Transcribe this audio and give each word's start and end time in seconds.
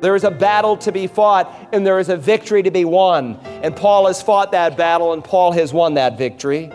There 0.00 0.14
is 0.14 0.24
a 0.24 0.30
battle 0.30 0.76
to 0.78 0.92
be 0.92 1.06
fought, 1.06 1.52
and 1.72 1.86
there 1.86 1.98
is 1.98 2.08
a 2.08 2.16
victory 2.16 2.62
to 2.62 2.70
be 2.70 2.84
won. 2.84 3.36
And 3.62 3.74
Paul 3.74 4.06
has 4.06 4.22
fought 4.22 4.52
that 4.52 4.76
battle, 4.76 5.12
and 5.12 5.24
Paul 5.24 5.52
has 5.52 5.72
won 5.72 5.94
that 5.94 6.16
victory. 6.16 6.70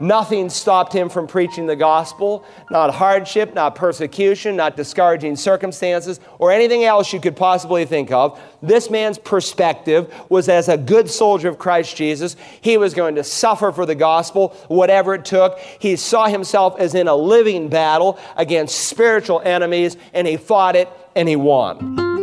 Nothing 0.00 0.50
stopped 0.50 0.92
him 0.92 1.08
from 1.08 1.26
preaching 1.26 1.66
the 1.66 1.76
gospel, 1.76 2.44
not 2.70 2.92
hardship, 2.92 3.54
not 3.54 3.74
persecution, 3.76 4.56
not 4.56 4.76
discouraging 4.76 5.36
circumstances, 5.36 6.18
or 6.38 6.50
anything 6.50 6.84
else 6.84 7.12
you 7.12 7.20
could 7.20 7.36
possibly 7.36 7.84
think 7.84 8.10
of. 8.10 8.40
This 8.60 8.90
man's 8.90 9.18
perspective 9.18 10.12
was 10.28 10.48
as 10.48 10.68
a 10.68 10.76
good 10.76 11.08
soldier 11.08 11.48
of 11.48 11.58
Christ 11.58 11.96
Jesus, 11.96 12.36
he 12.60 12.76
was 12.76 12.92
going 12.92 13.14
to 13.14 13.24
suffer 13.24 13.70
for 13.70 13.86
the 13.86 13.94
gospel, 13.94 14.48
whatever 14.68 15.14
it 15.14 15.24
took. 15.24 15.58
He 15.78 15.96
saw 15.96 16.26
himself 16.26 16.78
as 16.78 16.94
in 16.94 17.06
a 17.06 17.14
living 17.14 17.68
battle 17.68 18.18
against 18.36 18.88
spiritual 18.88 19.40
enemies, 19.44 19.96
and 20.12 20.26
he 20.26 20.36
fought 20.36 20.76
it 20.76 20.88
and 21.14 21.28
he 21.28 21.36
won. 21.36 22.13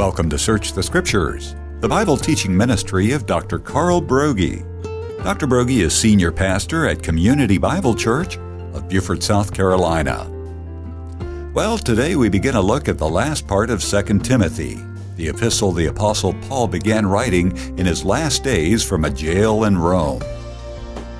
Welcome 0.00 0.30
to 0.30 0.38
Search 0.38 0.72
the 0.72 0.82
Scriptures, 0.82 1.54
the 1.80 1.88
Bible 1.88 2.16
teaching 2.16 2.56
ministry 2.56 3.12
of 3.12 3.26
Dr. 3.26 3.58
Carl 3.58 4.00
Broggi. 4.00 4.64
Dr. 5.22 5.46
Broggi 5.46 5.82
is 5.82 5.92
senior 5.92 6.32
pastor 6.32 6.88
at 6.88 7.02
Community 7.02 7.58
Bible 7.58 7.94
Church 7.94 8.38
of 8.72 8.88
Beaufort, 8.88 9.22
South 9.22 9.52
Carolina. 9.52 10.26
Well, 11.52 11.76
today 11.76 12.16
we 12.16 12.30
begin 12.30 12.54
a 12.54 12.62
look 12.62 12.88
at 12.88 12.96
the 12.96 13.10
last 13.10 13.46
part 13.46 13.68
of 13.68 13.82
2 13.82 14.20
Timothy, 14.20 14.80
the 15.16 15.28
epistle 15.28 15.70
the 15.70 15.88
Apostle 15.88 16.32
Paul 16.48 16.66
began 16.66 17.04
writing 17.04 17.54
in 17.76 17.84
his 17.84 18.02
last 18.02 18.42
days 18.42 18.82
from 18.82 19.04
a 19.04 19.10
jail 19.10 19.64
in 19.64 19.76
Rome. 19.76 20.22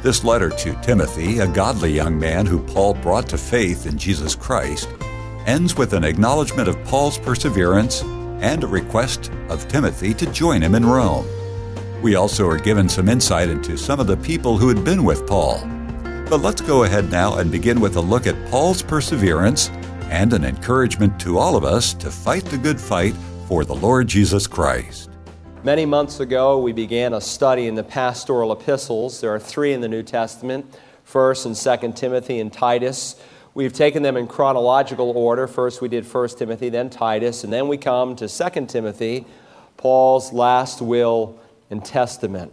This 0.02 0.24
letter 0.24 0.49
to 0.49 0.80
Timothy, 0.80 1.41
a 1.41 1.47
godly 1.47 1.93
young 1.93 2.19
man 2.19 2.47
who 2.47 2.66
Paul 2.66 2.95
brought 2.95 3.29
to 3.29 3.37
faith 3.37 3.85
in 3.85 3.99
Jesus 3.99 4.35
Christ, 4.35 4.88
ends 5.45 5.77
with 5.77 5.93
an 5.93 6.02
acknowledgement 6.02 6.66
of 6.66 6.82
Paul's 6.85 7.19
perseverance 7.19 8.02
and 8.41 8.65
a 8.65 8.66
request 8.66 9.30
of 9.49 9.69
Timothy 9.69 10.15
to 10.15 10.30
join 10.33 10.63
him 10.63 10.74
in 10.74 10.85
Rome. 10.85 11.27
We 12.02 12.15
also 12.15 12.49
are 12.49 12.59
given 12.59 12.88
some 12.88 13.09
insight 13.09 13.49
into 13.49 13.77
some 13.77 14.01
of 14.01 14.07
the 14.07 14.16
people 14.16 14.57
who 14.57 14.69
had 14.69 14.85
been 14.85 15.05
with 15.05 15.27
Paul. 15.27 15.60
But 16.29 16.43
let's 16.43 16.60
go 16.60 16.85
ahead 16.85 17.10
now 17.10 17.38
and 17.38 17.51
begin 17.51 17.80
with 17.80 17.97
a 17.97 18.01
look 18.01 18.27
at 18.27 18.51
Paul's 18.51 18.82
perseverance 18.82 19.69
and 20.05 20.32
an 20.32 20.45
encouragement 20.45 21.21
to 21.21 21.38
all 21.38 21.57
of 21.57 21.65
us 21.65 21.93
to 21.95 22.10
fight 22.10 22.45
the 22.47 22.59
good 22.59 22.80
fight 22.80 23.15
for 23.47 23.65
the 23.65 23.74
Lord 23.74 24.09
Jesus 24.09 24.47
Christ. 24.47 25.10
Many 25.63 25.85
months 25.85 26.21
ago, 26.21 26.59
we 26.59 26.73
began 26.73 27.13
a 27.13 27.21
study 27.21 27.66
in 27.66 27.75
the 27.75 27.85
pastoral 27.85 28.51
epistles. 28.52 29.21
There 29.21 29.35
are 29.35 29.38
three 29.38 29.73
in 29.73 29.82
the 29.82 29.88
New 29.88 30.02
Testament 30.02 30.65
1st 31.07 31.47
and 31.47 31.54
2nd 31.54 31.97
Timothy 31.97 32.41
and 32.41 32.52
Titus. 32.52 33.21
We've 33.52 33.73
taken 33.73 34.02
them 34.02 34.16
in 34.16 34.29
chronological 34.29 35.10
order. 35.10 35.46
First, 35.48 35.80
we 35.82 35.88
did 35.88 36.06
1 36.06 36.29
Timothy, 36.30 36.68
then 36.68 36.88
Titus, 36.88 37.43
and 37.43 37.52
then 37.52 37.66
we 37.66 37.76
come 37.76 38.15
to 38.16 38.29
2 38.29 38.66
Timothy, 38.66 39.26
Paul's 39.76 40.32
last 40.32 40.80
will 40.80 41.38
and 41.68 41.84
testament. 41.84 42.52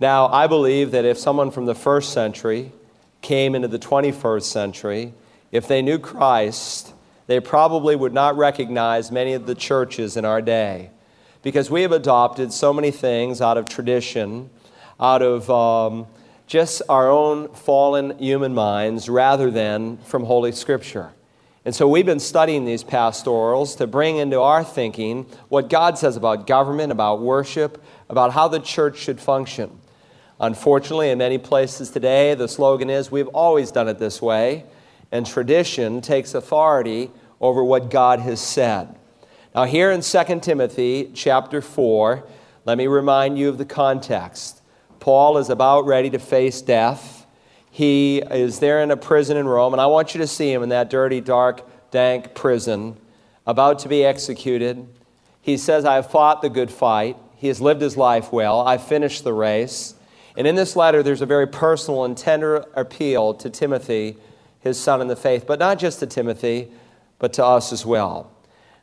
Now, 0.00 0.28
I 0.28 0.46
believe 0.46 0.92
that 0.92 1.04
if 1.04 1.18
someone 1.18 1.50
from 1.50 1.66
the 1.66 1.74
first 1.74 2.12
century 2.12 2.72
came 3.20 3.54
into 3.54 3.66
the 3.66 3.80
21st 3.80 4.42
century, 4.42 5.14
if 5.50 5.66
they 5.66 5.82
knew 5.82 5.98
Christ, 5.98 6.94
they 7.26 7.40
probably 7.40 7.96
would 7.96 8.12
not 8.12 8.36
recognize 8.36 9.10
many 9.10 9.32
of 9.32 9.46
the 9.46 9.54
churches 9.56 10.16
in 10.16 10.24
our 10.24 10.40
day 10.40 10.90
because 11.42 11.70
we 11.70 11.82
have 11.82 11.92
adopted 11.92 12.52
so 12.52 12.72
many 12.72 12.90
things 12.90 13.40
out 13.40 13.56
of 13.56 13.68
tradition, 13.68 14.50
out 15.00 15.22
of 15.22 15.50
um, 15.50 16.06
just 16.48 16.80
our 16.88 17.10
own 17.10 17.52
fallen 17.54 18.18
human 18.18 18.54
minds 18.54 19.08
rather 19.08 19.50
than 19.50 19.98
from 19.98 20.24
Holy 20.24 20.50
Scripture. 20.50 21.12
And 21.64 21.74
so 21.74 21.86
we've 21.86 22.06
been 22.06 22.18
studying 22.18 22.64
these 22.64 22.82
pastorals 22.82 23.76
to 23.76 23.86
bring 23.86 24.16
into 24.16 24.40
our 24.40 24.64
thinking 24.64 25.26
what 25.50 25.68
God 25.68 25.98
says 25.98 26.16
about 26.16 26.46
government, 26.46 26.90
about 26.90 27.20
worship, 27.20 27.84
about 28.08 28.32
how 28.32 28.48
the 28.48 28.58
church 28.58 28.98
should 28.98 29.20
function. 29.20 29.78
Unfortunately, 30.40 31.10
in 31.10 31.18
many 31.18 31.36
places 31.36 31.90
today, 31.90 32.34
the 32.34 32.48
slogan 32.48 32.88
is 32.88 33.10
we've 33.10 33.28
always 33.28 33.70
done 33.70 33.86
it 33.86 33.98
this 33.98 34.22
way, 34.22 34.64
and 35.12 35.26
tradition 35.26 36.00
takes 36.00 36.32
authority 36.32 37.10
over 37.40 37.62
what 37.62 37.90
God 37.90 38.20
has 38.20 38.40
said. 38.40 38.96
Now, 39.54 39.64
here 39.64 39.90
in 39.90 40.00
2 40.00 40.40
Timothy 40.40 41.10
chapter 41.12 41.60
4, 41.60 42.24
let 42.64 42.78
me 42.78 42.86
remind 42.86 43.38
you 43.38 43.50
of 43.50 43.58
the 43.58 43.64
context. 43.66 44.57
Paul 45.08 45.38
is 45.38 45.48
about 45.48 45.86
ready 45.86 46.10
to 46.10 46.18
face 46.18 46.60
death. 46.60 47.24
He 47.70 48.18
is 48.18 48.58
there 48.58 48.82
in 48.82 48.90
a 48.90 48.96
prison 48.98 49.38
in 49.38 49.48
Rome, 49.48 49.72
and 49.72 49.80
I 49.80 49.86
want 49.86 50.12
you 50.14 50.20
to 50.20 50.26
see 50.26 50.52
him 50.52 50.62
in 50.62 50.68
that 50.68 50.90
dirty, 50.90 51.22
dark, 51.22 51.66
dank 51.90 52.34
prison, 52.34 52.98
about 53.46 53.78
to 53.78 53.88
be 53.88 54.04
executed. 54.04 54.86
He 55.40 55.56
says, 55.56 55.86
I 55.86 55.94
have 55.94 56.10
fought 56.10 56.42
the 56.42 56.50
good 56.50 56.70
fight. 56.70 57.16
He 57.36 57.48
has 57.48 57.58
lived 57.58 57.80
his 57.80 57.96
life 57.96 58.30
well. 58.34 58.60
I've 58.60 58.82
finished 58.82 59.24
the 59.24 59.32
race. 59.32 59.94
And 60.36 60.46
in 60.46 60.56
this 60.56 60.76
letter, 60.76 61.02
there's 61.02 61.22
a 61.22 61.26
very 61.26 61.46
personal 61.46 62.04
and 62.04 62.14
tender 62.14 62.66
appeal 62.74 63.32
to 63.32 63.48
Timothy, 63.48 64.18
his 64.60 64.78
son 64.78 65.00
in 65.00 65.08
the 65.08 65.16
faith, 65.16 65.46
but 65.46 65.58
not 65.58 65.78
just 65.78 66.00
to 66.00 66.06
Timothy, 66.06 66.70
but 67.18 67.32
to 67.32 67.46
us 67.46 67.72
as 67.72 67.86
well. 67.86 68.30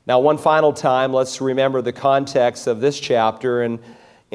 Now, 0.08 0.20
one 0.22 0.40
final 0.40 0.74
time, 0.74 1.14
let's 1.14 1.40
remember 1.40 1.84
the 1.84 1.94
context 1.94 2.66
of 2.66 2.82
this 2.82 3.00
chapter 3.00 3.62
and 3.62 3.78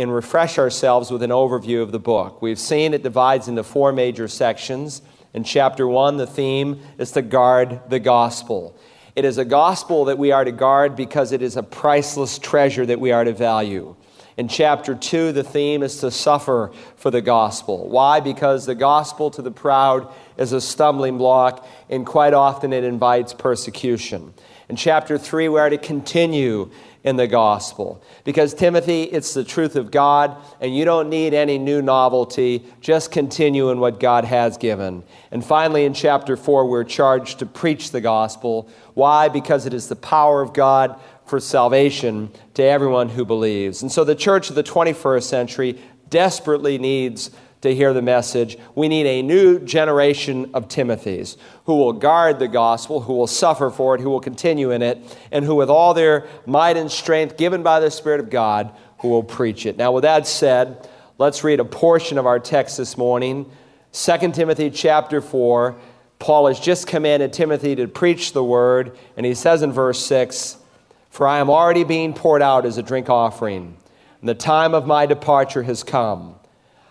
and 0.00 0.14
refresh 0.14 0.58
ourselves 0.58 1.10
with 1.10 1.22
an 1.22 1.30
overview 1.30 1.82
of 1.82 1.92
the 1.92 1.98
book. 1.98 2.40
We've 2.40 2.58
seen 2.58 2.94
it 2.94 3.02
divides 3.02 3.48
into 3.48 3.62
four 3.62 3.92
major 3.92 4.28
sections. 4.28 5.02
In 5.34 5.44
chapter 5.44 5.86
one, 5.86 6.16
the 6.16 6.26
theme 6.26 6.80
is 6.98 7.12
to 7.12 7.22
guard 7.22 7.80
the 7.88 8.00
gospel. 8.00 8.76
It 9.14 9.24
is 9.24 9.38
a 9.38 9.44
gospel 9.44 10.06
that 10.06 10.18
we 10.18 10.32
are 10.32 10.44
to 10.44 10.52
guard 10.52 10.96
because 10.96 11.32
it 11.32 11.42
is 11.42 11.56
a 11.56 11.62
priceless 11.62 12.38
treasure 12.38 12.86
that 12.86 13.00
we 13.00 13.12
are 13.12 13.24
to 13.24 13.32
value. 13.32 13.96
In 14.36 14.48
chapter 14.48 14.94
2, 14.94 15.32
the 15.32 15.44
theme 15.44 15.82
is 15.82 15.98
to 15.98 16.10
suffer 16.10 16.72
for 16.96 17.10
the 17.10 17.20
gospel. 17.20 17.88
Why? 17.88 18.20
Because 18.20 18.64
the 18.64 18.74
gospel 18.74 19.30
to 19.32 19.42
the 19.42 19.50
proud 19.50 20.10
is 20.38 20.52
a 20.52 20.60
stumbling 20.60 21.18
block, 21.18 21.66
and 21.90 22.06
quite 22.06 22.32
often 22.32 22.72
it 22.72 22.84
invites 22.84 23.34
persecution. 23.34 24.32
In 24.70 24.76
chapter 24.76 25.18
3, 25.18 25.48
we 25.48 25.58
are 25.58 25.68
to 25.68 25.76
continue 25.76 26.70
in 27.02 27.16
the 27.16 27.26
gospel. 27.26 28.02
Because, 28.24 28.52
Timothy, 28.52 29.04
it's 29.04 29.32
the 29.32 29.44
truth 29.44 29.76
of 29.76 29.90
God, 29.90 30.36
and 30.60 30.76
you 30.76 30.84
don't 30.84 31.08
need 31.08 31.32
any 31.32 31.58
new 31.58 31.80
novelty. 31.80 32.64
Just 32.80 33.10
continue 33.10 33.70
in 33.70 33.80
what 33.80 34.00
God 34.00 34.24
has 34.24 34.58
given. 34.58 35.02
And 35.30 35.44
finally, 35.44 35.84
in 35.84 35.94
chapter 35.94 36.36
4, 36.36 36.66
we're 36.66 36.84
charged 36.84 37.38
to 37.38 37.46
preach 37.46 37.90
the 37.90 38.00
gospel. 38.00 38.68
Why? 38.94 39.28
Because 39.28 39.66
it 39.66 39.72
is 39.72 39.88
the 39.88 39.96
power 39.96 40.42
of 40.42 40.52
God 40.52 41.00
for 41.24 41.40
salvation 41.40 42.30
to 42.54 42.62
everyone 42.62 43.08
who 43.08 43.24
believes. 43.24 43.82
And 43.82 43.90
so 43.90 44.04
the 44.04 44.14
church 44.14 44.50
of 44.50 44.56
the 44.56 44.64
21st 44.64 45.22
century 45.22 45.80
desperately 46.10 46.76
needs 46.76 47.30
to 47.62 47.74
hear 47.74 47.92
the 47.92 48.02
message. 48.02 48.56
We 48.74 48.88
need 48.88 49.06
a 49.06 49.22
new 49.22 49.58
generation 49.58 50.50
of 50.54 50.68
Timothys 50.68 51.36
who 51.64 51.76
will 51.76 51.92
guard 51.92 52.38
the 52.38 52.48
gospel, 52.48 53.00
who 53.00 53.14
will 53.14 53.26
suffer 53.26 53.70
for 53.70 53.94
it, 53.94 54.00
who 54.00 54.10
will 54.10 54.20
continue 54.20 54.70
in 54.70 54.82
it, 54.82 54.98
and 55.30 55.44
who, 55.44 55.54
with 55.54 55.70
all 55.70 55.94
their 55.94 56.26
might 56.46 56.76
and 56.76 56.90
strength 56.90 57.36
given 57.36 57.62
by 57.62 57.80
the 57.80 57.90
Spirit 57.90 58.20
of 58.20 58.30
God, 58.30 58.72
who 58.98 59.08
will 59.08 59.22
preach 59.22 59.66
it. 59.66 59.76
Now, 59.76 59.92
with 59.92 60.02
that 60.02 60.26
said, 60.26 60.88
let's 61.18 61.44
read 61.44 61.60
a 61.60 61.64
portion 61.64 62.18
of 62.18 62.26
our 62.26 62.38
text 62.38 62.76
this 62.76 62.96
morning 62.96 63.50
2 63.92 64.32
Timothy 64.32 64.70
chapter 64.70 65.20
4. 65.20 65.76
Paul 66.20 66.46
has 66.46 66.60
just 66.60 66.86
commanded 66.86 67.32
Timothy 67.32 67.74
to 67.76 67.88
preach 67.88 68.32
the 68.32 68.44
word, 68.44 68.96
and 69.16 69.26
he 69.26 69.34
says 69.34 69.62
in 69.62 69.72
verse 69.72 70.04
6 70.06 70.58
For 71.10 71.26
I 71.26 71.38
am 71.38 71.50
already 71.50 71.82
being 71.82 72.12
poured 72.14 72.42
out 72.42 72.66
as 72.66 72.78
a 72.78 72.82
drink 72.82 73.08
offering, 73.08 73.76
and 74.20 74.28
the 74.28 74.34
time 74.34 74.74
of 74.74 74.86
my 74.86 75.06
departure 75.06 75.64
has 75.64 75.82
come. 75.82 76.36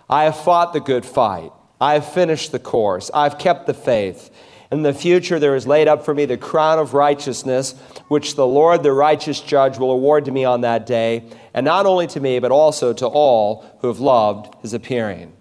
I 0.10 0.24
have 0.24 0.40
fought 0.40 0.74
the 0.74 0.80
good 0.80 1.06
fight. 1.06 1.52
I 1.80 1.94
have 1.94 2.12
finished 2.12 2.52
the 2.52 2.60
course. 2.60 3.12
I've 3.14 3.38
kept 3.38 3.68
the 3.68 3.74
faith. 3.74 4.32
In 4.72 4.84
the 4.84 4.94
future, 4.94 5.40
there 5.40 5.56
is 5.56 5.66
laid 5.66 5.88
up 5.88 6.06
for 6.06 6.14
me 6.14 6.26
the 6.26 6.38
crown 6.38 6.80
of 6.80 6.94
righteousness, 6.94 7.74
which 8.08 8.36
the 8.36 8.46
Lord, 8.46 8.84
the 8.84 8.92
righteous 8.92 9.42
judge, 9.42 9.78
will 9.78 9.92
award 9.92 10.26
to 10.26 10.32
me 10.32 10.46
on 10.46 10.62
that 10.62 10.86
day, 10.86 11.24
and 11.54 11.66
not 11.66 11.86
only 11.86 12.08
to 12.08 12.20
me, 12.20 12.40
but 12.40 12.52
also 12.52 12.94
to 12.94 13.08
all 13.08 13.66
who 13.80 13.88
have 13.88 14.00
loved 14.00 14.54
his 14.62 14.74
appearing. 14.74 15.34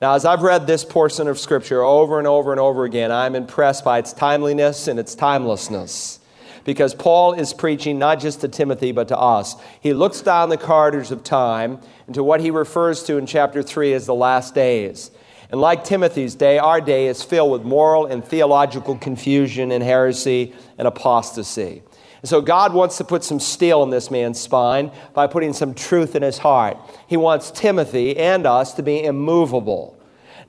Now, 0.00 0.14
as 0.14 0.24
I've 0.24 0.42
read 0.42 0.66
this 0.66 0.84
portion 0.84 1.28
of 1.28 1.38
Scripture 1.38 1.82
over 1.82 2.18
and 2.18 2.26
over 2.26 2.52
and 2.52 2.60
over 2.60 2.84
again, 2.84 3.12
I'm 3.12 3.34
impressed 3.34 3.84
by 3.84 3.98
its 3.98 4.12
timeliness 4.12 4.88
and 4.88 4.98
its 4.98 5.14
timelessness 5.14 6.19
because 6.64 6.94
Paul 6.94 7.32
is 7.32 7.52
preaching 7.52 7.98
not 7.98 8.20
just 8.20 8.40
to 8.42 8.48
Timothy, 8.48 8.92
but 8.92 9.08
to 9.08 9.18
us. 9.18 9.56
He 9.80 9.92
looks 9.92 10.20
down 10.20 10.48
the 10.48 10.56
corridors 10.56 11.10
of 11.10 11.24
time 11.24 11.80
into 12.06 12.22
what 12.22 12.40
he 12.40 12.50
refers 12.50 13.02
to 13.04 13.16
in 13.16 13.26
chapter 13.26 13.62
3 13.62 13.92
as 13.92 14.06
the 14.06 14.14
last 14.14 14.54
days. 14.54 15.10
And 15.50 15.60
like 15.60 15.84
Timothy's 15.84 16.34
day, 16.34 16.58
our 16.58 16.80
day 16.80 17.08
is 17.08 17.22
filled 17.22 17.50
with 17.50 17.62
moral 17.62 18.06
and 18.06 18.24
theological 18.24 18.96
confusion 18.96 19.72
and 19.72 19.82
heresy 19.82 20.54
and 20.78 20.86
apostasy. 20.86 21.82
And 22.22 22.28
so 22.28 22.40
God 22.40 22.74
wants 22.74 22.98
to 22.98 23.04
put 23.04 23.24
some 23.24 23.40
steel 23.40 23.82
in 23.82 23.90
this 23.90 24.10
man's 24.10 24.38
spine 24.38 24.92
by 25.14 25.26
putting 25.26 25.52
some 25.52 25.74
truth 25.74 26.14
in 26.14 26.22
his 26.22 26.38
heart. 26.38 26.76
He 27.06 27.16
wants 27.16 27.50
Timothy 27.50 28.16
and 28.16 28.46
us 28.46 28.74
to 28.74 28.82
be 28.82 29.02
immovable. 29.02 29.96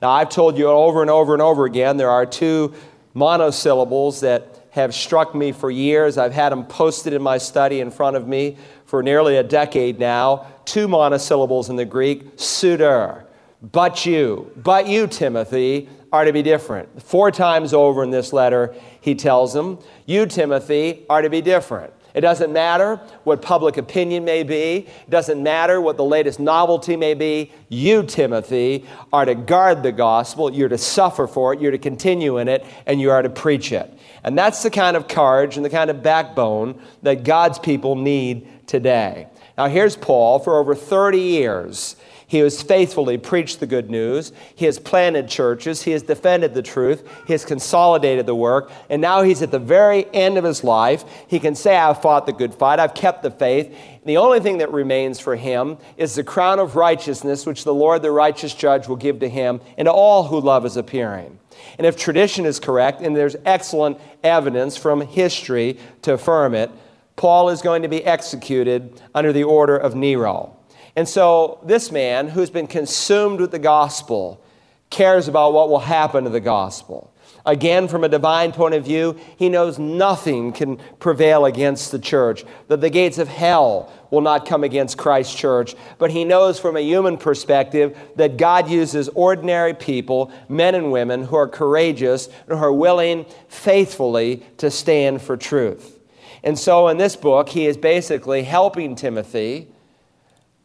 Now, 0.00 0.10
I've 0.10 0.28
told 0.28 0.58
you 0.58 0.68
over 0.68 1.00
and 1.00 1.10
over 1.10 1.32
and 1.32 1.40
over 1.40 1.64
again 1.64 1.96
there 1.96 2.10
are 2.10 2.26
two 2.26 2.74
monosyllables 3.14 4.20
that 4.20 4.51
have 4.72 4.94
struck 4.94 5.34
me 5.34 5.52
for 5.52 5.70
years. 5.70 6.18
I've 6.18 6.32
had 6.32 6.50
them 6.50 6.64
posted 6.64 7.12
in 7.12 7.22
my 7.22 7.38
study 7.38 7.80
in 7.80 7.90
front 7.90 8.16
of 8.16 8.26
me 8.26 8.56
for 8.86 9.02
nearly 9.02 9.36
a 9.36 9.42
decade 9.42 9.98
now. 9.98 10.46
Two 10.64 10.88
monosyllables 10.88 11.68
in 11.68 11.76
the 11.76 11.84
Greek, 11.84 12.24
su 12.36 12.78
de, 12.78 13.24
but 13.70 14.06
you, 14.06 14.50
but 14.56 14.86
you, 14.86 15.06
Timothy, 15.06 15.88
are 16.10 16.24
to 16.24 16.32
be 16.32 16.42
different. 16.42 17.02
Four 17.02 17.30
times 17.30 17.74
over 17.74 18.02
in 18.02 18.10
this 18.10 18.32
letter, 18.32 18.74
he 19.00 19.14
tells 19.14 19.52
them, 19.52 19.78
You, 20.06 20.26
Timothy, 20.26 21.04
are 21.08 21.20
to 21.20 21.30
be 21.30 21.42
different. 21.42 21.92
It 22.14 22.20
doesn't 22.20 22.52
matter 22.52 22.96
what 23.24 23.40
public 23.40 23.76
opinion 23.76 24.24
may 24.24 24.42
be. 24.42 24.86
It 25.06 25.10
doesn't 25.10 25.42
matter 25.42 25.80
what 25.80 25.96
the 25.96 26.04
latest 26.04 26.38
novelty 26.38 26.96
may 26.96 27.14
be. 27.14 27.52
You, 27.68 28.02
Timothy, 28.02 28.84
are 29.12 29.24
to 29.24 29.34
guard 29.34 29.82
the 29.82 29.92
gospel. 29.92 30.52
You're 30.52 30.68
to 30.68 30.78
suffer 30.78 31.26
for 31.26 31.54
it. 31.54 31.60
You're 31.60 31.70
to 31.70 31.78
continue 31.78 32.38
in 32.38 32.48
it. 32.48 32.64
And 32.86 33.00
you 33.00 33.10
are 33.10 33.22
to 33.22 33.30
preach 33.30 33.72
it. 33.72 33.90
And 34.24 34.36
that's 34.36 34.62
the 34.62 34.70
kind 34.70 34.96
of 34.96 35.08
courage 35.08 35.56
and 35.56 35.64
the 35.64 35.70
kind 35.70 35.90
of 35.90 36.02
backbone 36.02 36.80
that 37.02 37.24
God's 37.24 37.58
people 37.58 37.96
need 37.96 38.66
today. 38.66 39.28
Now, 39.56 39.68
here's 39.68 39.96
Paul 39.96 40.38
for 40.38 40.58
over 40.58 40.74
30 40.74 41.18
years. 41.18 41.96
He 42.32 42.38
has 42.38 42.62
faithfully 42.62 43.18
preached 43.18 43.60
the 43.60 43.66
good 43.66 43.90
news. 43.90 44.32
He 44.54 44.64
has 44.64 44.78
planted 44.78 45.28
churches. 45.28 45.82
He 45.82 45.90
has 45.90 46.02
defended 46.02 46.54
the 46.54 46.62
truth. 46.62 47.06
He 47.26 47.34
has 47.34 47.44
consolidated 47.44 48.24
the 48.24 48.34
work. 48.34 48.72
And 48.88 49.02
now 49.02 49.20
he's 49.20 49.42
at 49.42 49.50
the 49.50 49.58
very 49.58 50.06
end 50.14 50.38
of 50.38 50.44
his 50.44 50.64
life. 50.64 51.04
He 51.28 51.38
can 51.38 51.54
say, 51.54 51.76
I've 51.76 52.00
fought 52.00 52.24
the 52.24 52.32
good 52.32 52.54
fight. 52.54 52.80
I've 52.80 52.94
kept 52.94 53.22
the 53.22 53.30
faith. 53.30 53.66
And 53.66 54.04
the 54.06 54.16
only 54.16 54.40
thing 54.40 54.56
that 54.58 54.72
remains 54.72 55.20
for 55.20 55.36
him 55.36 55.76
is 55.98 56.14
the 56.14 56.24
crown 56.24 56.58
of 56.58 56.74
righteousness, 56.74 57.44
which 57.44 57.64
the 57.64 57.74
Lord, 57.74 58.00
the 58.00 58.10
righteous 58.10 58.54
judge, 58.54 58.88
will 58.88 58.96
give 58.96 59.18
to 59.18 59.28
him 59.28 59.60
and 59.76 59.84
to 59.84 59.92
all 59.92 60.24
who 60.24 60.40
love 60.40 60.64
his 60.64 60.78
appearing. 60.78 61.38
And 61.76 61.86
if 61.86 61.98
tradition 61.98 62.46
is 62.46 62.58
correct, 62.58 63.02
and 63.02 63.14
there's 63.14 63.36
excellent 63.44 64.00
evidence 64.24 64.78
from 64.78 65.02
history 65.02 65.78
to 66.00 66.14
affirm 66.14 66.54
it, 66.54 66.70
Paul 67.14 67.50
is 67.50 67.60
going 67.60 67.82
to 67.82 67.88
be 67.88 68.02
executed 68.02 69.02
under 69.14 69.34
the 69.34 69.44
order 69.44 69.76
of 69.76 69.94
Nero. 69.94 70.56
And 70.94 71.08
so, 71.08 71.60
this 71.64 71.90
man 71.90 72.28
who's 72.28 72.50
been 72.50 72.66
consumed 72.66 73.40
with 73.40 73.50
the 73.50 73.58
gospel 73.58 74.44
cares 74.90 75.26
about 75.26 75.54
what 75.54 75.70
will 75.70 75.78
happen 75.78 76.24
to 76.24 76.30
the 76.30 76.40
gospel. 76.40 77.12
Again, 77.44 77.88
from 77.88 78.04
a 78.04 78.08
divine 78.08 78.52
point 78.52 78.74
of 78.74 78.84
view, 78.84 79.18
he 79.36 79.48
knows 79.48 79.78
nothing 79.78 80.52
can 80.52 80.76
prevail 81.00 81.44
against 81.44 81.90
the 81.90 81.98
church, 81.98 82.44
that 82.68 82.80
the 82.80 82.90
gates 82.90 83.18
of 83.18 83.26
hell 83.26 83.92
will 84.10 84.20
not 84.20 84.46
come 84.46 84.62
against 84.62 84.98
Christ's 84.98 85.34
church. 85.34 85.74
But 85.98 86.12
he 86.12 86.24
knows 86.24 86.60
from 86.60 86.76
a 86.76 86.80
human 86.80 87.16
perspective 87.16 87.98
that 88.14 88.36
God 88.36 88.70
uses 88.70 89.08
ordinary 89.08 89.74
people, 89.74 90.30
men 90.48 90.74
and 90.74 90.92
women, 90.92 91.24
who 91.24 91.36
are 91.36 91.48
courageous 91.48 92.28
and 92.46 92.58
who 92.58 92.64
are 92.64 92.72
willing 92.72 93.26
faithfully 93.48 94.44
to 94.58 94.70
stand 94.70 95.22
for 95.22 95.36
truth. 95.36 95.98
And 96.44 96.56
so, 96.58 96.88
in 96.88 96.98
this 96.98 97.16
book, 97.16 97.48
he 97.48 97.66
is 97.66 97.76
basically 97.76 98.42
helping 98.42 98.94
Timothy 98.94 99.71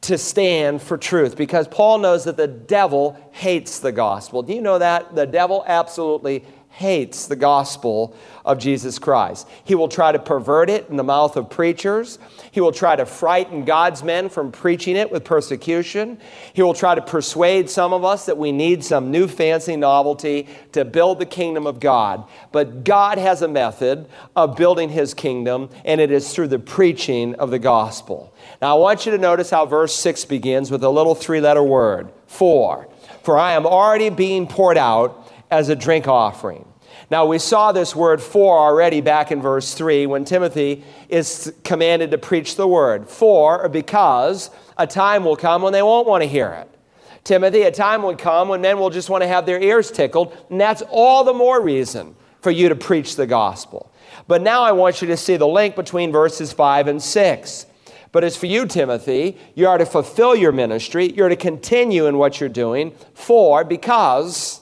to 0.01 0.17
stand 0.17 0.81
for 0.81 0.97
truth 0.97 1.35
because 1.35 1.67
Paul 1.67 1.97
knows 1.97 2.25
that 2.25 2.37
the 2.37 2.47
devil 2.47 3.19
hates 3.31 3.79
the 3.79 3.91
gospel. 3.91 4.43
Do 4.43 4.53
you 4.53 4.61
know 4.61 4.79
that? 4.79 5.15
The 5.15 5.25
devil 5.25 5.63
absolutely 5.67 6.45
hates 6.77 7.25
the 7.25 7.35
gospel 7.35 8.15
of 8.45 8.59
Jesus 8.59 8.99
Christ. 8.99 9.47
He 9.63 9.73
will 9.73 9.87
try 9.87 10.11
to 10.11 10.19
pervert 10.19 10.69
it 10.69 10.87
in 10.89 10.95
the 10.95 11.03
mouth 11.03 11.35
of 11.35 11.49
preachers. 11.49 12.19
He 12.51 12.61
will 12.61 12.71
try 12.71 12.95
to 12.95 13.03
frighten 13.07 13.65
God's 13.65 14.03
men 14.03 14.29
from 14.29 14.51
preaching 14.51 14.95
it 14.95 15.11
with 15.11 15.23
persecution. 15.23 16.19
He 16.53 16.61
will 16.61 16.75
try 16.75 16.93
to 16.93 17.01
persuade 17.01 17.71
some 17.71 17.93
of 17.93 18.05
us 18.05 18.27
that 18.27 18.37
we 18.37 18.51
need 18.51 18.83
some 18.83 19.09
new 19.09 19.27
fancy 19.27 19.75
novelty 19.75 20.47
to 20.73 20.85
build 20.85 21.17
the 21.17 21.25
kingdom 21.25 21.65
of 21.65 21.79
God. 21.79 22.25
But 22.51 22.83
God 22.83 23.17
has 23.17 23.41
a 23.41 23.47
method 23.47 24.07
of 24.35 24.55
building 24.55 24.89
his 24.89 25.15
kingdom, 25.15 25.71
and 25.83 25.99
it 25.99 26.11
is 26.11 26.31
through 26.31 26.49
the 26.49 26.59
preaching 26.59 27.33
of 27.35 27.49
the 27.49 27.57
gospel. 27.57 28.31
Now, 28.61 28.77
I 28.77 28.79
want 28.79 29.07
you 29.07 29.11
to 29.13 29.17
notice 29.17 29.49
how 29.49 29.65
verse 29.65 29.95
6 29.95 30.25
begins 30.25 30.69
with 30.69 30.83
a 30.83 30.89
little 30.91 31.15
three 31.15 31.41
letter 31.41 31.63
word 31.63 32.09
for. 32.27 32.87
For 33.23 33.39
I 33.39 33.53
am 33.53 33.65
already 33.65 34.11
being 34.11 34.45
poured 34.45 34.77
out 34.77 35.26
as 35.49 35.69
a 35.69 35.75
drink 35.75 36.07
offering. 36.07 36.65
Now, 37.09 37.25
we 37.25 37.39
saw 37.39 37.71
this 37.71 37.95
word 37.95 38.21
for 38.21 38.57
already 38.57 39.01
back 39.01 39.31
in 39.31 39.41
verse 39.41 39.73
3 39.73 40.07
when 40.07 40.25
Timothy 40.25 40.83
is 41.09 41.53
commanded 41.63 42.11
to 42.11 42.17
preach 42.17 42.55
the 42.55 42.67
word. 42.67 43.09
For, 43.09 43.63
or 43.63 43.69
because, 43.69 44.49
a 44.77 44.87
time 44.87 45.23
will 45.23 45.37
come 45.37 45.61
when 45.61 45.73
they 45.73 45.81
won't 45.81 46.07
want 46.07 46.23
to 46.23 46.29
hear 46.29 46.51
it. 46.51 46.69
Timothy, 47.23 47.63
a 47.63 47.71
time 47.71 48.03
will 48.03 48.15
come 48.15 48.47
when 48.47 48.61
men 48.61 48.79
will 48.79 48.89
just 48.89 49.09
want 49.09 49.21
to 49.21 49.27
have 49.27 49.45
their 49.45 49.61
ears 49.61 49.91
tickled, 49.91 50.35
and 50.49 50.59
that's 50.59 50.81
all 50.89 51.23
the 51.23 51.33
more 51.33 51.61
reason 51.61 52.15
for 52.41 52.51
you 52.51 52.69
to 52.69 52.75
preach 52.75 53.15
the 53.15 53.27
gospel. 53.27 53.91
But 54.27 54.41
now 54.41 54.63
I 54.63 54.71
want 54.71 55.01
you 55.01 55.07
to 55.09 55.17
see 55.17 55.37
the 55.37 55.47
link 55.47 55.75
between 55.75 56.11
verses 56.11 56.53
5 56.53 56.87
and 56.87 57.01
6. 57.01 57.65
But 58.11 58.23
as 58.23 58.37
for 58.37 58.45
you, 58.45 58.65
Timothy, 58.65 59.37
you 59.55 59.67
are 59.67 59.77
to 59.77 59.85
fulfill 59.85 60.35
your 60.35 60.51
ministry. 60.51 61.11
You're 61.11 61.29
to 61.29 61.35
continue 61.35 62.07
in 62.07 62.17
what 62.17 62.39
you're 62.39 62.49
doing. 62.49 62.91
For, 63.13 63.63
because 63.63 64.56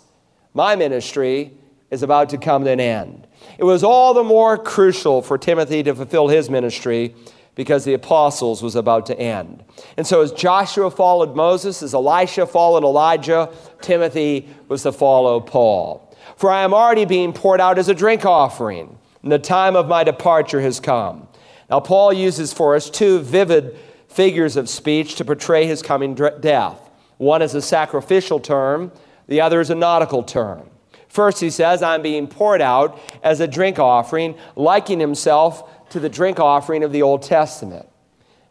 my 0.56 0.76
ministry 0.76 1.52
is 1.92 2.02
about 2.02 2.30
to 2.30 2.40
come 2.40 2.64
to 2.64 2.72
an 2.72 2.80
end. 2.80 3.28
It 3.60 3.64
was 3.64 3.84
all 3.84 4.16
the 4.16 4.24
more 4.24 4.58
crucial 4.58 5.22
for 5.22 5.38
Timothy 5.38 5.84
to 5.84 5.94
fulfill 5.94 6.30
his 6.30 6.50
ministry 6.50 7.14
because 7.54 7.86
the 7.86 7.94
apostles 7.94 8.64
was 8.64 8.76
about 8.76 9.06
to 9.06 9.20
end. 9.20 9.64
And 9.98 10.08
so 10.08 10.22
as 10.22 10.32
Joshua 10.32 10.90
followed 10.90 11.36
Moses, 11.36 11.84
as 11.84 11.94
Elisha 11.94 12.48
followed 12.48 12.84
Elijah, 12.84 13.50
Timothy 13.82 14.50
was 14.68 14.84
to 14.84 14.92
follow 14.92 15.40
Paul. 15.40 16.02
For 16.38 16.50
I 16.50 16.64
am 16.64 16.74
already 16.74 17.06
being 17.06 17.32
poured 17.32 17.62
out 17.62 17.78
as 17.78 17.88
a 17.88 17.94
drink 17.94 18.26
offering, 18.26 18.98
and 19.24 19.32
the 19.32 19.40
time 19.40 19.76
of 19.76 19.88
my 19.88 20.04
departure 20.04 20.60
has 20.62 20.80
come. 20.80 21.28
Now, 21.70 21.80
Paul 21.80 22.12
uses 22.12 22.52
for 22.52 22.76
us 22.76 22.90
two 22.90 23.20
vivid 23.20 23.78
figures 24.08 24.58
of 24.58 24.70
speech 24.70 25.16
to 25.16 25.26
portray 25.26 25.66
his 25.66 25.82
coming 25.82 26.14
death. 26.14 26.90
One 27.18 27.42
is 27.42 27.56
a 27.56 27.62
sacrificial 27.62 28.40
term, 28.40 28.92
the 29.28 29.42
other 29.42 29.60
is 29.60 29.70
a 29.70 29.76
nautical 29.76 30.24
term. 30.24 30.70
First, 31.08 31.40
he 31.40 31.50
says, 31.50 31.82
I'm 31.82 32.02
being 32.02 32.28
poured 32.28 32.62
out 32.62 33.00
as 33.24 33.40
a 33.40 33.48
drink 33.48 33.80
offering, 33.80 34.36
liking 34.56 35.00
himself 35.00 35.90
to 35.90 36.00
the 36.00 36.10
drink 36.10 36.40
offering 36.40 36.84
of 36.84 36.92
the 36.92 37.02
Old 37.02 37.22
Testament. 37.22 37.88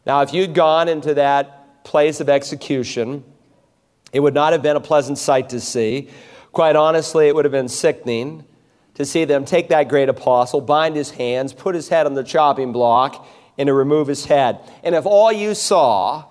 Now, 0.06 0.22
if 0.22 0.32
you'd 0.32 0.54
gone 0.54 0.88
into 0.88 1.14
that 1.14 1.84
place 1.84 2.20
of 2.20 2.28
execution, 2.28 3.22
it 4.12 4.20
would 4.20 4.34
not 4.34 4.52
have 4.52 4.62
been 4.62 4.76
a 4.76 4.80
pleasant 4.80 5.18
sight 5.18 5.50
to 5.50 5.60
see. 5.60 6.08
Quite 6.52 6.76
honestly, 6.76 7.28
it 7.28 7.34
would 7.34 7.44
have 7.44 7.52
been 7.52 7.68
sickening 7.68 8.44
to 8.94 9.04
see 9.04 9.24
them 9.24 9.44
take 9.44 9.68
that 9.68 9.88
great 9.88 10.08
apostle, 10.08 10.60
bind 10.60 10.96
his 10.96 11.10
hands, 11.10 11.52
put 11.52 11.74
his 11.74 11.88
head 11.88 12.06
on 12.06 12.14
the 12.14 12.22
chopping 12.22 12.72
block, 12.72 13.26
and 13.58 13.66
to 13.66 13.74
remove 13.74 14.06
his 14.06 14.24
head. 14.24 14.58
And 14.82 14.94
if 14.94 15.04
all 15.04 15.32
you 15.32 15.54
saw 15.54 16.24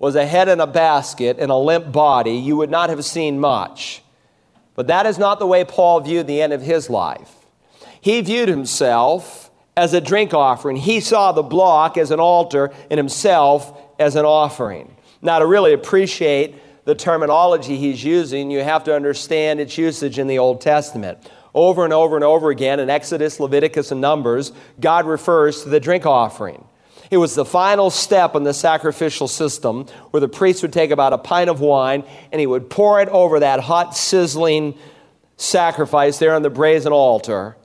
was 0.00 0.16
a 0.16 0.26
head 0.26 0.48
in 0.48 0.60
a 0.60 0.66
basket 0.66 1.36
and 1.38 1.52
a 1.52 1.56
limp 1.56 1.92
body, 1.92 2.32
you 2.32 2.56
would 2.56 2.70
not 2.70 2.88
have 2.88 3.04
seen 3.04 3.38
much. 3.38 4.02
But 4.74 4.86
that 4.86 5.04
is 5.04 5.18
not 5.18 5.38
the 5.38 5.46
way 5.46 5.62
Paul 5.62 6.00
viewed 6.00 6.26
the 6.26 6.40
end 6.40 6.54
of 6.54 6.62
his 6.62 6.88
life. 6.88 7.30
He 8.00 8.22
viewed 8.22 8.48
himself 8.48 9.50
as 9.76 9.92
a 9.92 10.00
drink 10.00 10.32
offering. 10.32 10.76
He 10.76 11.00
saw 11.00 11.32
the 11.32 11.42
block 11.42 11.98
as 11.98 12.10
an 12.10 12.18
altar 12.18 12.72
and 12.90 12.96
himself 12.96 13.78
as 13.98 14.16
an 14.16 14.24
offering. 14.24 14.96
Now, 15.20 15.38
to 15.38 15.46
really 15.46 15.74
appreciate 15.74 16.54
the 16.86 16.94
terminology 16.94 17.76
he's 17.76 18.02
using, 18.02 18.50
you 18.50 18.62
have 18.62 18.84
to 18.84 18.94
understand 18.96 19.60
its 19.60 19.76
usage 19.76 20.18
in 20.18 20.28
the 20.28 20.38
Old 20.38 20.62
Testament. 20.62 21.18
Over 21.52 21.84
and 21.84 21.92
over 21.92 22.16
and 22.16 22.24
over 22.24 22.48
again 22.48 22.80
in 22.80 22.88
Exodus, 22.88 23.38
Leviticus, 23.38 23.92
and 23.92 24.00
Numbers, 24.00 24.52
God 24.80 25.04
refers 25.04 25.62
to 25.64 25.68
the 25.68 25.80
drink 25.80 26.06
offering. 26.06 26.64
It 27.10 27.16
was 27.16 27.34
the 27.34 27.44
final 27.44 27.90
step 27.90 28.36
in 28.36 28.44
the 28.44 28.54
sacrificial 28.54 29.26
system 29.26 29.86
where 30.12 30.20
the 30.20 30.28
priest 30.28 30.62
would 30.62 30.72
take 30.72 30.92
about 30.92 31.12
a 31.12 31.18
pint 31.18 31.50
of 31.50 31.60
wine 31.60 32.04
and 32.30 32.40
he 32.40 32.46
would 32.46 32.70
pour 32.70 33.00
it 33.00 33.08
over 33.08 33.40
that 33.40 33.60
hot, 33.60 33.96
sizzling 33.96 34.78
sacrifice 35.36 36.18
there 36.18 36.34
on 36.34 36.42
the 36.42 36.50
brazen 36.50 36.92
altar. 36.92 37.56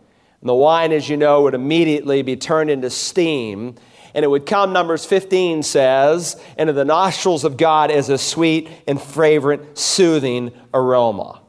And 0.41 0.49
the 0.49 0.55
wine, 0.55 0.91
as 0.91 1.07
you 1.07 1.17
know, 1.17 1.43
would 1.43 1.53
immediately 1.53 2.23
be 2.23 2.35
turned 2.35 2.71
into 2.71 2.89
steam. 2.89 3.75
And 4.15 4.25
it 4.25 4.27
would 4.29 4.47
come, 4.47 4.73
Numbers 4.73 5.05
15 5.05 5.61
says, 5.61 6.41
into 6.57 6.73
the 6.73 6.85
nostrils 6.85 7.43
of 7.43 7.57
God 7.57 7.91
as 7.91 8.09
a 8.09 8.17
sweet 8.17 8.69
and 8.87 8.99
fragrant, 8.99 9.77
soothing 9.77 10.51
aroma. 10.73 11.41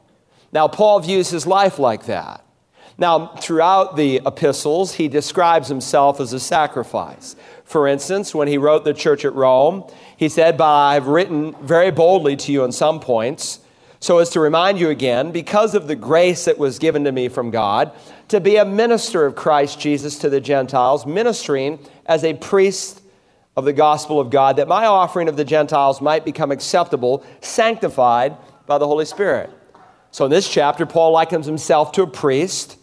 Now, 0.51 0.67
Paul 0.67 0.99
views 0.99 1.29
his 1.29 1.47
life 1.47 1.79
like 1.79 2.05
that. 2.05 2.43
Now, 2.97 3.27
throughout 3.27 3.95
the 3.95 4.21
epistles, 4.25 4.93
he 4.93 5.07
describes 5.07 5.67
himself 5.67 6.19
as 6.19 6.33
a 6.33 6.39
sacrifice. 6.39 7.35
For 7.67 7.85
instance, 7.85 8.33
when 8.33 8.47
he 8.47 8.57
wrote 8.57 8.85
the 8.85 8.93
church 8.93 9.25
at 9.25 9.35
Rome, 9.35 9.83
he 10.15 10.29
said, 10.29 10.57
But 10.57 10.73
I've 10.73 11.07
written 11.07 11.53
very 11.61 11.91
boldly 11.91 12.37
to 12.37 12.51
you 12.53 12.63
on 12.63 12.71
some 12.71 13.01
points, 13.01 13.59
so 13.99 14.19
as 14.19 14.29
to 14.31 14.39
remind 14.39 14.79
you 14.79 14.89
again, 14.89 15.31
because 15.31 15.75
of 15.75 15.87
the 15.87 15.95
grace 15.95 16.45
that 16.45 16.57
was 16.57 16.79
given 16.79 17.03
to 17.03 17.11
me 17.11 17.27
from 17.27 17.51
God, 17.51 17.91
to 18.29 18.39
be 18.39 18.55
a 18.55 18.63
minister 18.63 19.25
of 19.25 19.35
Christ 19.35 19.81
Jesus 19.81 20.17
to 20.19 20.29
the 20.29 20.39
Gentiles, 20.39 21.05
ministering 21.05 21.79
as 22.05 22.23
a 22.23 22.35
priest 22.35 23.01
of 23.57 23.65
the 23.65 23.73
gospel 23.73 24.21
of 24.21 24.29
God, 24.29 24.55
that 24.55 24.69
my 24.69 24.85
offering 24.85 25.27
of 25.27 25.35
the 25.35 25.43
Gentiles 25.43 25.99
might 25.99 26.23
become 26.23 26.51
acceptable, 26.51 27.25
sanctified 27.41 28.37
by 28.65 28.77
the 28.77 28.87
Holy 28.87 29.05
Spirit. 29.05 29.49
So 30.11 30.23
in 30.23 30.31
this 30.31 30.47
chapter, 30.47 30.85
Paul 30.85 31.11
likens 31.11 31.45
himself 31.45 31.91
to 31.93 32.03
a 32.03 32.07
priest 32.07 32.77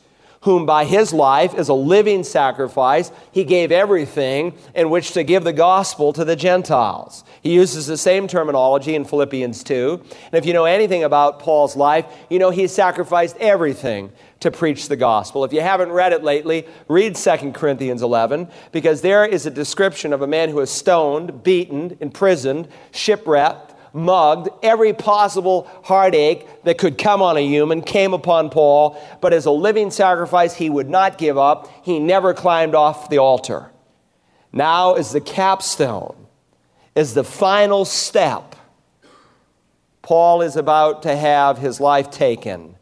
whom 0.44 0.66
by 0.66 0.84
his 0.84 1.12
life 1.12 1.54
as 1.54 1.70
a 1.70 1.74
living 1.74 2.22
sacrifice 2.22 3.10
he 3.32 3.44
gave 3.44 3.72
everything 3.72 4.52
in 4.74 4.90
which 4.90 5.12
to 5.12 5.24
give 5.24 5.42
the 5.42 5.52
gospel 5.52 6.12
to 6.12 6.24
the 6.24 6.36
Gentiles. 6.36 7.24
He 7.42 7.54
uses 7.54 7.86
the 7.86 7.96
same 7.96 8.28
terminology 8.28 8.94
in 8.94 9.06
Philippians 9.06 9.64
2. 9.64 10.02
And 10.02 10.34
if 10.34 10.44
you 10.44 10.52
know 10.52 10.66
anything 10.66 11.02
about 11.02 11.40
Paul's 11.40 11.76
life, 11.76 12.04
you 12.28 12.38
know 12.38 12.50
he 12.50 12.66
sacrificed 12.66 13.36
everything 13.38 14.12
to 14.40 14.50
preach 14.50 14.88
the 14.88 14.96
gospel. 14.96 15.44
If 15.44 15.54
you 15.54 15.62
haven't 15.62 15.92
read 15.92 16.12
it 16.12 16.22
lately, 16.22 16.66
read 16.88 17.16
2 17.16 17.52
Corinthians 17.52 18.02
11 18.02 18.48
because 18.72 19.00
there 19.00 19.24
is 19.24 19.46
a 19.46 19.50
description 19.50 20.12
of 20.12 20.20
a 20.20 20.26
man 20.26 20.50
who 20.50 20.56
was 20.56 20.70
stoned, 20.70 21.42
beaten, 21.42 21.96
imprisoned, 22.00 22.68
shipwrecked, 22.92 23.73
mugged. 23.94 24.48
Every 24.62 24.92
possible 24.92 25.70
heartache 25.84 26.46
that 26.64 26.76
could 26.76 26.98
come 26.98 27.22
on 27.22 27.36
a 27.36 27.40
human 27.40 27.80
came 27.80 28.12
upon 28.12 28.50
Paul, 28.50 29.00
but 29.20 29.32
as 29.32 29.46
a 29.46 29.50
living 29.50 29.90
sacrifice, 29.90 30.54
he 30.54 30.68
would 30.68 30.90
not 30.90 31.16
give 31.16 31.38
up. 31.38 31.70
He 31.82 31.98
never 31.98 32.34
climbed 32.34 32.74
off 32.74 33.08
the 33.08 33.18
altar. 33.18 33.70
Now 34.52 34.94
is 34.94 35.12
the 35.12 35.20
capstone, 35.20 36.26
is 36.94 37.14
the 37.14 37.24
final 37.24 37.84
step. 37.84 38.54
Paul 40.02 40.42
is 40.42 40.56
about 40.56 41.02
to 41.04 41.16
have 41.16 41.58
his 41.58 41.80
life 41.80 42.10
taken. 42.10 42.76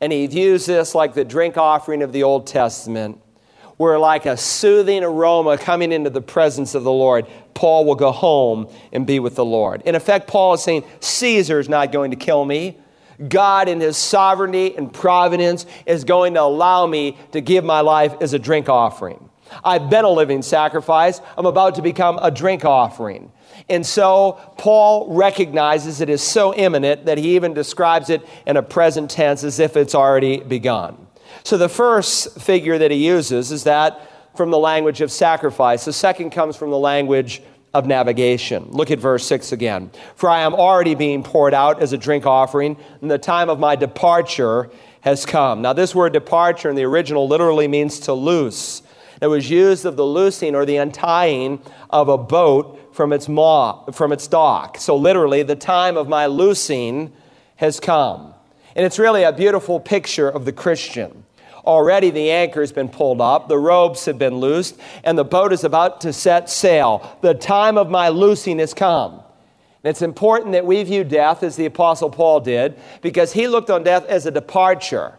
And 0.00 0.12
he 0.12 0.26
views 0.26 0.66
this 0.66 0.94
like 0.94 1.14
the 1.14 1.24
drink 1.24 1.56
offering 1.56 2.02
of 2.02 2.12
the 2.12 2.22
Old 2.22 2.46
Testament 2.46 3.20
were 3.78 3.98
like 3.98 4.26
a 4.26 4.36
soothing 4.36 5.02
aroma 5.04 5.56
coming 5.56 5.92
into 5.92 6.10
the 6.10 6.20
presence 6.20 6.74
of 6.74 6.84
the 6.84 6.92
Lord. 6.92 7.26
Paul 7.58 7.84
will 7.84 7.96
go 7.96 8.12
home 8.12 8.68
and 8.92 9.04
be 9.04 9.18
with 9.18 9.34
the 9.34 9.44
Lord. 9.44 9.82
In 9.82 9.96
effect, 9.96 10.28
Paul 10.28 10.54
is 10.54 10.62
saying, 10.62 10.84
Caesar 11.00 11.58
is 11.58 11.68
not 11.68 11.90
going 11.90 12.12
to 12.12 12.16
kill 12.16 12.44
me. 12.44 12.78
God, 13.28 13.68
in 13.68 13.80
his 13.80 13.96
sovereignty 13.96 14.76
and 14.76 14.94
providence, 14.94 15.66
is 15.84 16.04
going 16.04 16.34
to 16.34 16.42
allow 16.42 16.86
me 16.86 17.18
to 17.32 17.40
give 17.40 17.64
my 17.64 17.80
life 17.80 18.14
as 18.20 18.32
a 18.32 18.38
drink 18.38 18.68
offering. 18.68 19.28
I've 19.64 19.90
been 19.90 20.04
a 20.04 20.08
living 20.08 20.42
sacrifice. 20.42 21.20
I'm 21.36 21.46
about 21.46 21.74
to 21.74 21.82
become 21.82 22.20
a 22.22 22.30
drink 22.30 22.64
offering. 22.64 23.32
And 23.68 23.84
so 23.84 24.38
Paul 24.56 25.12
recognizes 25.12 26.00
it 26.00 26.08
is 26.08 26.22
so 26.22 26.54
imminent 26.54 27.06
that 27.06 27.18
he 27.18 27.34
even 27.34 27.54
describes 27.54 28.08
it 28.08 28.24
in 28.46 28.56
a 28.56 28.62
present 28.62 29.10
tense 29.10 29.42
as 29.42 29.58
if 29.58 29.76
it's 29.76 29.96
already 29.96 30.38
begun. 30.38 31.08
So 31.42 31.58
the 31.58 31.68
first 31.68 32.40
figure 32.40 32.78
that 32.78 32.92
he 32.92 33.04
uses 33.04 33.50
is 33.50 33.64
that 33.64 34.00
from 34.38 34.50
the 34.50 34.58
language 34.58 35.02
of 35.02 35.12
sacrifice. 35.12 35.84
The 35.84 35.92
second 35.92 36.30
comes 36.30 36.56
from 36.56 36.70
the 36.70 36.78
language 36.78 37.42
of 37.74 37.86
navigation. 37.86 38.70
Look 38.70 38.90
at 38.90 38.98
verse 38.98 39.26
6 39.26 39.52
again. 39.52 39.90
For 40.14 40.30
I 40.30 40.40
am 40.40 40.54
already 40.54 40.94
being 40.94 41.22
poured 41.22 41.52
out 41.52 41.82
as 41.82 41.92
a 41.92 41.98
drink 41.98 42.24
offering, 42.24 42.78
and 43.02 43.10
the 43.10 43.18
time 43.18 43.50
of 43.50 43.58
my 43.58 43.76
departure 43.76 44.70
has 45.00 45.26
come. 45.26 45.60
Now, 45.60 45.72
this 45.72 45.94
word 45.94 46.12
departure 46.12 46.70
in 46.70 46.76
the 46.76 46.84
original 46.84 47.28
literally 47.28 47.68
means 47.68 48.00
to 48.00 48.14
loose. 48.14 48.82
It 49.20 49.26
was 49.26 49.50
used 49.50 49.84
of 49.84 49.96
the 49.96 50.06
loosing 50.06 50.54
or 50.54 50.64
the 50.64 50.76
untying 50.76 51.60
of 51.90 52.08
a 52.08 52.16
boat 52.16 52.94
from 52.94 53.12
its 53.12 53.28
maw, 53.28 53.90
from 53.90 54.12
its 54.12 54.28
dock. 54.28 54.78
So 54.78 54.96
literally, 54.96 55.42
the 55.42 55.56
time 55.56 55.96
of 55.96 56.08
my 56.08 56.26
loosing 56.26 57.12
has 57.56 57.80
come. 57.80 58.34
And 58.76 58.86
it's 58.86 59.00
really 59.00 59.24
a 59.24 59.32
beautiful 59.32 59.80
picture 59.80 60.28
of 60.28 60.44
the 60.44 60.52
Christian. 60.52 61.24
Already 61.68 62.08
the 62.08 62.30
anchor 62.30 62.60
has 62.60 62.72
been 62.72 62.88
pulled 62.88 63.20
up, 63.20 63.46
the 63.46 63.58
ropes 63.58 64.06
have 64.06 64.18
been 64.18 64.36
loosed, 64.36 64.80
and 65.04 65.18
the 65.18 65.24
boat 65.24 65.52
is 65.52 65.64
about 65.64 66.00
to 66.00 66.14
set 66.14 66.48
sail. 66.48 67.18
The 67.20 67.34
time 67.34 67.76
of 67.76 67.90
my 67.90 68.08
loosing 68.08 68.58
has 68.58 68.72
come. 68.72 69.22
And 69.84 69.90
it's 69.90 70.00
important 70.00 70.52
that 70.52 70.64
we 70.64 70.82
view 70.82 71.04
death 71.04 71.42
as 71.42 71.56
the 71.56 71.66
Apostle 71.66 72.08
Paul 72.08 72.40
did, 72.40 72.78
because 73.02 73.34
he 73.34 73.48
looked 73.48 73.68
on 73.68 73.82
death 73.82 74.06
as 74.06 74.24
a 74.24 74.30
departure 74.30 75.18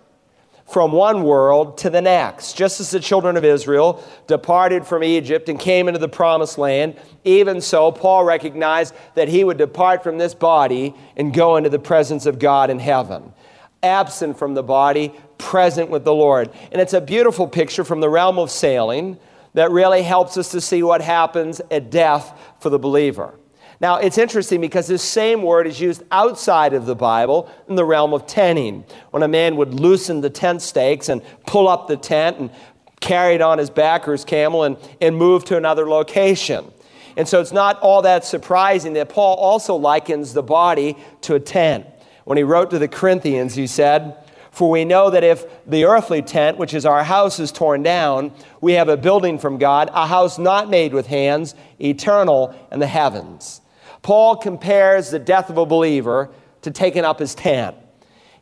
from 0.65 0.91
one 0.91 1.21
world 1.21 1.77
to 1.79 1.91
the 1.91 2.01
next. 2.01 2.57
Just 2.57 2.79
as 2.79 2.89
the 2.89 2.99
children 2.99 3.37
of 3.37 3.45
Israel 3.45 4.03
departed 4.25 4.87
from 4.87 5.03
Egypt 5.03 5.49
and 5.49 5.59
came 5.59 5.87
into 5.87 5.99
the 5.99 6.09
promised 6.09 6.57
land, 6.57 6.95
even 7.25 7.61
so, 7.61 7.91
Paul 7.91 8.23
recognized 8.23 8.95
that 9.13 9.27
he 9.27 9.43
would 9.43 9.57
depart 9.59 10.01
from 10.01 10.17
this 10.17 10.33
body 10.33 10.95
and 11.15 11.31
go 11.31 11.57
into 11.57 11.69
the 11.69 11.77
presence 11.77 12.25
of 12.25 12.39
God 12.39 12.71
in 12.71 12.79
heaven 12.79 13.33
absent 13.83 14.37
from 14.37 14.53
the 14.53 14.63
body, 14.63 15.13
present 15.37 15.89
with 15.89 16.03
the 16.03 16.13
Lord. 16.13 16.51
And 16.71 16.81
it's 16.81 16.93
a 16.93 17.01
beautiful 17.01 17.47
picture 17.47 17.83
from 17.83 18.01
the 18.01 18.09
realm 18.09 18.37
of 18.39 18.51
sailing 18.51 19.17
that 19.53 19.71
really 19.71 20.03
helps 20.03 20.37
us 20.37 20.51
to 20.51 20.61
see 20.61 20.83
what 20.83 21.01
happens 21.01 21.61
at 21.71 21.89
death 21.89 22.37
for 22.59 22.69
the 22.69 22.79
believer. 22.79 23.33
Now, 23.81 23.95
it's 23.95 24.17
interesting 24.17 24.59
because 24.59 24.87
this 24.87 25.01
same 25.01 25.41
word 25.41 25.65
is 25.65 25.79
used 25.79 26.03
outside 26.11 26.73
of 26.73 26.85
the 26.85 26.95
Bible 26.95 27.49
in 27.69 27.75
the 27.75 27.85
realm 27.85 28.13
of 28.13 28.27
tenting, 28.27 28.83
when 29.11 29.23
a 29.23 29.27
man 29.27 29.55
would 29.55 29.73
loosen 29.73 30.19
the 30.19 30.29
tent 30.29 30.61
stakes 30.61 31.07
and 31.07 31.21
pull 31.47 31.67
up 31.67 31.87
the 31.87 31.95
tent 31.95 32.39
and 32.39 32.51
carry 32.99 33.35
it 33.35 33.41
on 33.41 33.57
his 33.57 33.69
back 33.69 34.05
or 34.05 34.11
his 34.11 34.25
camel 34.25 34.63
and, 34.63 34.75
and 34.99 35.15
move 35.15 35.45
to 35.45 35.55
another 35.55 35.87
location. 35.87 36.69
And 37.15 37.27
so 37.27 37.39
it's 37.39 37.53
not 37.53 37.79
all 37.79 38.01
that 38.01 38.25
surprising 38.25 38.93
that 38.93 39.09
Paul 39.09 39.35
also 39.35 39.75
likens 39.75 40.33
the 40.33 40.43
body 40.43 40.97
to 41.21 41.35
a 41.35 41.39
tent. 41.39 41.85
When 42.29 42.37
he 42.37 42.43
wrote 42.43 42.69
to 42.69 42.77
the 42.77 42.87
Corinthians, 42.87 43.55
he 43.55 43.65
said, 43.65 44.15
For 44.51 44.69
we 44.69 44.85
know 44.85 45.09
that 45.09 45.23
if 45.23 45.45
the 45.65 45.85
earthly 45.85 46.21
tent, 46.21 46.59
which 46.59 46.75
is 46.75 46.85
our 46.85 47.03
house, 47.03 47.39
is 47.39 47.51
torn 47.51 47.81
down, 47.81 48.33
we 48.61 48.73
have 48.73 48.87
a 48.87 48.97
building 48.97 49.39
from 49.39 49.57
God, 49.57 49.89
a 49.95 50.05
house 50.05 50.37
not 50.37 50.69
made 50.69 50.93
with 50.93 51.07
hands, 51.07 51.55
eternal 51.81 52.53
in 52.71 52.77
the 52.77 52.85
heavens. 52.85 53.61
Paul 54.03 54.35
compares 54.35 55.09
the 55.09 55.17
death 55.17 55.49
of 55.49 55.57
a 55.57 55.65
believer 55.65 56.29
to 56.61 56.69
taking 56.69 57.03
up 57.03 57.17
his 57.17 57.33
tent. 57.33 57.75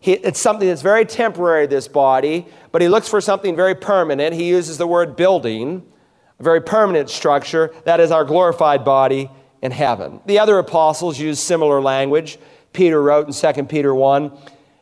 He, 0.01 0.15
it's 0.15 0.41
something 0.41 0.67
that's 0.67 0.81
very 0.81 1.05
temporary, 1.05 1.65
this 1.65 1.87
body, 1.87 2.45
but 2.73 2.81
he 2.81 2.89
looks 2.89 3.07
for 3.07 3.21
something 3.21 3.55
very 3.55 3.73
permanent. 3.73 4.35
He 4.35 4.49
uses 4.49 4.77
the 4.77 4.85
word 4.85 5.15
building, 5.15 5.81
a 6.41 6.43
very 6.43 6.59
permanent 6.59 7.09
structure. 7.09 7.73
That 7.85 8.01
is 8.01 8.11
our 8.11 8.25
glorified 8.25 8.83
body 8.83 9.31
in 9.61 9.71
heaven. 9.71 10.19
The 10.25 10.39
other 10.39 10.59
apostles 10.59 11.17
use 11.17 11.39
similar 11.39 11.81
language. 11.81 12.37
Peter 12.77 13.01
wrote 13.01 13.25
in 13.27 13.33
2 13.33 13.63
Peter 13.63 13.93
1 13.93 14.31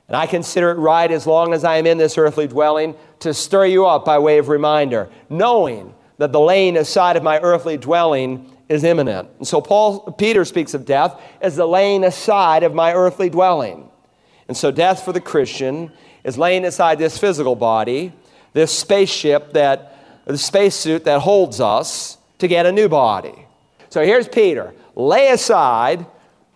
And 0.07 0.17
I 0.17 0.27
consider 0.27 0.71
it 0.71 0.75
right, 0.75 1.09
as 1.09 1.25
long 1.25 1.53
as 1.53 1.63
I 1.63 1.77
am 1.77 1.87
in 1.87 1.97
this 1.97 2.17
earthly 2.17 2.45
dwelling, 2.45 2.93
to 3.19 3.33
stir 3.33 3.65
you 3.65 3.85
up 3.87 4.03
by 4.03 4.19
way 4.19 4.37
of 4.37 4.49
reminder, 4.49 5.09
knowing 5.29 5.95
that 6.17 6.33
the 6.33 6.39
laying 6.39 6.75
aside 6.75 7.15
of 7.15 7.23
my 7.23 7.39
earthly 7.39 7.77
dwelling 7.77 8.51
is 8.67 8.83
imminent. 8.83 9.29
And 9.37 9.47
so 9.47 9.61
Paul 9.61 10.11
Peter 10.11 10.43
speaks 10.43 10.73
of 10.73 10.85
death 10.85 11.19
as 11.39 11.55
the 11.55 11.65
laying 11.65 12.03
aside 12.03 12.63
of 12.63 12.73
my 12.73 12.93
earthly 12.93 13.29
dwelling. 13.29 13.89
And 14.49 14.57
so 14.57 14.71
death 14.71 15.03
for 15.03 15.13
the 15.13 15.21
Christian 15.21 15.91
is 16.25 16.37
laying 16.37 16.65
aside 16.65 16.99
this 16.99 17.17
physical 17.17 17.55
body, 17.55 18.11
this 18.51 18.77
spaceship 18.77 19.53
that 19.53 19.97
the 20.25 20.37
spacesuit 20.37 21.05
that 21.05 21.21
holds 21.21 21.61
us 21.61 22.17
to 22.39 22.47
get 22.49 22.65
a 22.65 22.71
new 22.73 22.89
body. 22.89 23.47
So 23.89 24.03
here's 24.03 24.27
Peter. 24.27 24.73
Lay 24.95 25.29
aside 25.29 26.05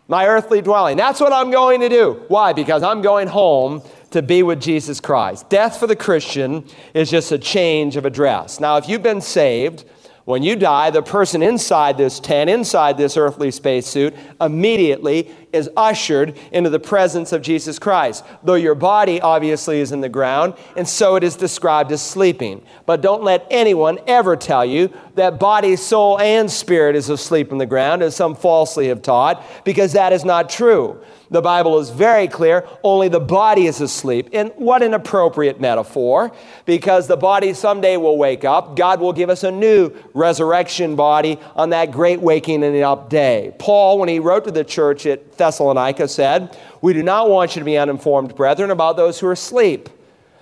my 0.09 0.27
earthly 0.27 0.61
dwelling. 0.61 0.97
That's 0.97 1.21
what 1.21 1.31
I'm 1.31 1.51
going 1.51 1.79
to 1.81 1.87
do. 1.87 2.25
Why? 2.27 2.51
Because 2.51 2.83
I'm 2.83 3.01
going 3.01 3.27
home 3.27 3.81
to 4.09 4.21
be 4.21 4.43
with 4.43 4.59
Jesus 4.59 4.99
Christ. 4.99 5.49
Death 5.49 5.79
for 5.79 5.85
the 5.87 5.95
Christian 5.95 6.65
is 6.95 7.11
just 7.11 7.31
a 7.31 7.37
change 7.37 7.95
of 7.95 8.05
address. 8.05 8.59
Now, 8.59 8.77
if 8.77 8.89
you've 8.89 9.03
been 9.03 9.21
saved, 9.21 9.85
when 10.25 10.41
you 10.41 10.55
die, 10.55 10.89
the 10.89 11.03
person 11.03 11.43
inside 11.43 11.97
this 11.97 12.19
tent, 12.19 12.49
inside 12.49 12.97
this 12.97 13.17
earthly 13.17 13.51
spacesuit, 13.51 14.15
immediately 14.41 15.33
is 15.51 15.69
ushered 15.75 16.37
into 16.51 16.69
the 16.69 16.79
presence 16.79 17.31
of 17.31 17.41
Jesus 17.41 17.79
Christ. 17.79 18.23
Though 18.43 18.55
your 18.55 18.75
body 18.75 19.19
obviously 19.21 19.79
is 19.79 19.91
in 19.91 20.01
the 20.01 20.09
ground, 20.09 20.53
and 20.75 20.87
so 20.87 21.15
it 21.15 21.23
is 21.23 21.35
described 21.35 21.91
as 21.91 22.01
sleeping. 22.01 22.63
But 22.85 23.01
don't 23.01 23.23
let 23.23 23.47
anyone 23.49 23.99
ever 24.07 24.35
tell 24.35 24.65
you 24.65 24.93
that 25.15 25.39
body, 25.39 25.75
soul, 25.75 26.19
and 26.19 26.49
spirit 26.49 26.95
is 26.95 27.09
asleep 27.09 27.51
in 27.51 27.57
the 27.57 27.65
ground, 27.65 28.01
as 28.01 28.15
some 28.15 28.35
falsely 28.35 28.87
have 28.87 29.01
taught, 29.01 29.43
because 29.65 29.93
that 29.93 30.13
is 30.13 30.23
not 30.23 30.49
true. 30.49 31.01
The 31.31 31.41
Bible 31.41 31.77
is 31.77 31.91
very 31.91 32.27
clear, 32.27 32.67
only 32.83 33.07
the 33.07 33.19
body 33.19 33.67
is 33.67 33.81
asleep. 33.81 34.29
And 34.33 34.51
what 34.55 34.81
an 34.81 34.95
appropriate 34.95 35.61
metaphor, 35.61 36.31
because 36.65 37.07
the 37.07 37.17
body 37.17 37.53
someday 37.53 37.97
will 37.97 38.17
wake 38.17 38.43
up. 38.43 38.75
God 38.75 38.99
will 38.99 39.13
give 39.13 39.29
us 39.29 39.43
a 39.43 39.51
new 39.51 39.91
resurrection 40.15 40.95
body 40.95 41.37
on 41.55 41.69
that 41.69 41.91
great 41.91 42.19
waking 42.19 42.63
and 42.63 42.75
up 42.79 43.09
day. 43.09 43.53
Paul, 43.59 43.99
when 43.99 44.09
he 44.09 44.17
wrote 44.17 44.45
to 44.45 44.51
the 44.51 44.63
church 44.63 45.05
at 45.05 45.31
Thessalonica, 45.39 46.07
said, 46.07 46.55
We 46.81 46.93
do 46.93 47.01
not 47.01 47.29
want 47.29 47.55
you 47.55 47.61
to 47.61 47.65
be 47.65 47.77
uninformed, 47.77 48.35
brethren, 48.35 48.69
about 48.69 48.95
those 48.95 49.19
who 49.19 49.27
are 49.27 49.31
asleep, 49.31 49.89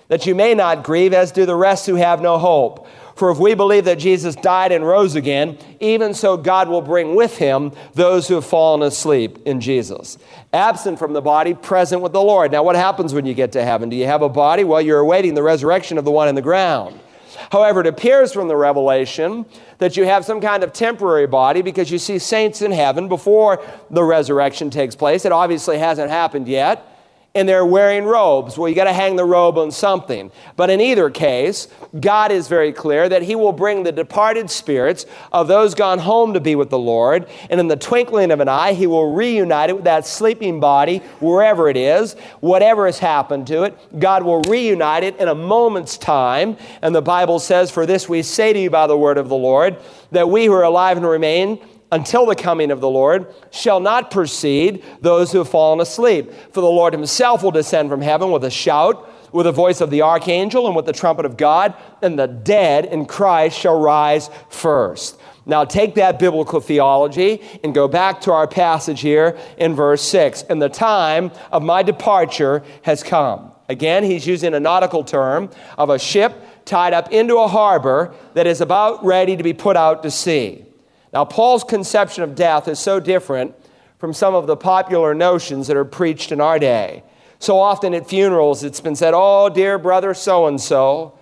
that 0.10 0.26
you 0.26 0.36
may 0.36 0.54
not 0.54 0.84
grieve 0.84 1.14
as 1.14 1.32
do 1.32 1.46
the 1.46 1.56
rest 1.56 1.86
who 1.86 1.96
have 1.96 2.22
no 2.22 2.38
hope. 2.38 2.88
For 3.18 3.32
if 3.32 3.40
we 3.40 3.56
believe 3.56 3.86
that 3.86 3.98
Jesus 3.98 4.36
died 4.36 4.72
and 4.72 4.86
rose 4.86 5.16
again, 5.16 5.58
even 5.80 6.14
so 6.14 6.38
God 6.38 6.70
will 6.70 6.84
bring 6.84 7.16
with 7.16 7.38
him 7.38 7.72
those 7.96 8.28
who 8.28 8.36
have 8.36 8.46
fallen 8.46 8.84
asleep 8.84 9.40
in 9.48 9.60
Jesus. 9.60 10.20
Absent 10.54 11.00
from 11.00 11.14
the 11.14 11.22
body, 11.22 11.56
present 11.56 12.04
with 12.04 12.12
the 12.12 12.22
Lord. 12.22 12.52
Now, 12.52 12.62
what 12.62 12.76
happens 12.76 13.16
when 13.16 13.26
you 13.26 13.34
get 13.34 13.54
to 13.54 13.66
heaven? 13.66 13.90
Do 13.90 13.96
you 13.96 14.06
have 14.06 14.22
a 14.22 14.30
body? 14.30 14.64
Well, 14.64 14.82
you're 14.82 15.00
awaiting 15.00 15.34
the 15.34 15.42
resurrection 15.42 15.98
of 15.98 16.06
the 16.06 16.12
one 16.12 16.28
in 16.28 16.36
the 16.36 16.44
ground. 16.44 17.00
However, 17.52 17.82
it 17.82 17.88
appears 17.88 18.34
from 18.34 18.48
the 18.48 18.56
revelation 18.56 19.46
that 19.78 19.98
you 19.98 20.06
have 20.06 20.26
some 20.26 20.42
kind 20.42 20.64
of 20.64 20.74
temporary 20.74 21.28
body 21.28 21.62
because 21.62 21.92
you 21.92 21.98
see 21.98 22.20
saints 22.20 22.62
in 22.62 22.72
heaven 22.72 23.08
before 23.08 23.64
the 23.90 24.04
resurrection 24.04 24.70
takes 24.70 24.96
place. 24.96 25.26
It 25.26 25.32
obviously 25.32 25.78
hasn't 25.78 26.10
happened 26.10 26.48
yet. 26.48 26.97
And 27.38 27.48
they're 27.48 27.66
wearing 27.66 28.04
robes. 28.06 28.58
Well, 28.58 28.68
you 28.68 28.74
got 28.74 28.86
to 28.86 28.94
hang 28.94 29.16
the 29.16 29.24
robe 29.24 29.60
on 29.60 29.72
something. 29.72 30.32
But 30.56 30.72
in 30.72 30.82
either 30.82 31.12
case, 31.12 31.68
God 32.00 32.32
is 32.32 32.48
very 32.48 32.74
clear 32.74 33.08
that 33.08 33.22
He 33.22 33.36
will 33.36 33.52
bring 33.52 33.84
the 33.84 33.92
departed 33.92 34.50
spirits 34.50 35.06
of 35.32 35.48
those 35.48 35.76
gone 35.76 36.00
home 36.00 36.34
to 36.34 36.40
be 36.40 36.56
with 36.56 36.72
the 36.72 36.80
Lord, 36.80 37.28
and 37.52 37.60
in 37.60 37.68
the 37.68 37.76
twinkling 37.76 38.32
of 38.32 38.40
an 38.40 38.50
eye, 38.50 38.74
He 38.74 38.88
will 38.88 39.14
reunite 39.14 39.70
it 39.70 39.76
with 39.76 39.86
that 39.86 40.08
sleeping 40.08 40.60
body 40.60 40.98
wherever 41.20 41.70
it 41.70 41.78
is, 41.78 42.14
whatever 42.40 42.88
has 42.88 42.98
happened 42.98 43.46
to 43.48 43.64
it. 43.64 44.00
God 44.00 44.24
will 44.24 44.42
reunite 44.42 45.04
it 45.04 45.16
in 45.18 45.28
a 45.28 45.36
moment's 45.36 45.98
time. 45.98 46.58
And 46.82 46.96
the 46.96 47.04
Bible 47.04 47.38
says, 47.38 47.70
For 47.70 47.86
this 47.86 48.10
we 48.10 48.24
say 48.24 48.52
to 48.52 48.60
you 48.60 48.72
by 48.72 48.88
the 48.88 48.98
word 48.98 49.20
of 49.20 49.30
the 49.30 49.36
Lord, 49.36 49.78
that 50.12 50.28
we 50.28 50.46
who 50.46 50.54
are 50.54 50.64
alive 50.64 50.98
and 50.98 51.06
remain, 51.06 51.60
until 51.92 52.26
the 52.26 52.36
coming 52.36 52.72
of 52.72 52.82
the 52.82 52.90
Lord 52.90 53.34
shall 53.52 53.80
not 53.80 54.12
precede 54.12 54.84
those 55.02 55.32
who 55.32 55.40
have 55.40 55.50
fallen 55.50 55.80
asleep. 55.80 56.32
For 56.52 56.62
the 56.62 56.68
Lord 56.68 56.94
himself 56.94 57.44
will 57.44 57.52
descend 57.52 57.90
from 57.90 58.02
heaven 58.02 58.32
with 58.32 58.44
a 58.44 58.52
shout, 58.52 59.10
with 59.32 59.46
the 59.46 59.52
voice 59.52 59.82
of 59.82 59.90
the 59.90 60.02
archangel, 60.02 60.68
and 60.68 60.76
with 60.76 60.86
the 60.86 60.94
trumpet 60.94 61.26
of 61.26 61.38
God, 61.38 61.74
and 62.02 62.18
the 62.18 62.28
dead 62.28 62.86
in 62.86 63.06
Christ 63.06 63.58
shall 63.58 63.80
rise 63.80 64.30
first. 64.50 65.20
Now, 65.46 65.64
take 65.64 65.96
that 65.96 66.20
biblical 66.20 66.60
theology 66.60 67.42
and 67.64 67.74
go 67.74 67.88
back 67.88 68.20
to 68.22 68.34
our 68.34 68.48
passage 68.48 69.00
here 69.00 69.38
in 69.58 69.76
verse 69.76 70.02
6. 70.02 70.44
And 70.44 70.62
the 70.62 70.68
time 70.68 71.32
of 71.54 71.64
my 71.64 71.84
departure 71.84 72.64
has 72.82 73.02
come. 73.02 73.54
Again, 73.70 74.04
he's 74.04 74.28
using 74.28 74.54
a 74.54 74.60
nautical 74.60 75.06
term 75.06 75.50
of 75.78 75.90
a 75.90 76.00
ship 76.00 76.34
tied 76.66 76.94
up 76.94 77.14
into 77.14 77.38
a 77.38 77.48
harbor 77.48 78.14
that 78.34 78.46
is 78.46 78.60
about 78.60 79.06
ready 79.06 79.38
to 79.38 79.44
be 79.44 79.54
put 79.54 79.78
out 79.78 80.04
to 80.04 80.12
sea. 80.12 80.66
Now, 81.14 81.26
Paul's 81.26 81.64
conception 81.64 82.24
of 82.24 82.36
death 82.36 82.68
is 82.68 82.80
so 82.80 83.00
different 83.00 83.56
from 83.98 84.14
some 84.14 84.36
of 84.36 84.48
the 84.48 84.56
popular 84.58 85.14
notions 85.14 85.68
that 85.68 85.78
are 85.78 85.86
preached 85.86 86.32
in 86.32 86.42
our 86.42 86.60
day. 86.60 87.04
So 87.40 87.60
often 87.60 87.94
at 87.94 88.08
funerals, 88.08 88.64
it's 88.64 88.82
been 88.82 88.96
said, 88.96 89.14
Oh, 89.16 89.50
dear 89.50 89.78
brother 89.78 90.14
so 90.14 90.48
and 90.48 90.60
so, 90.60 91.18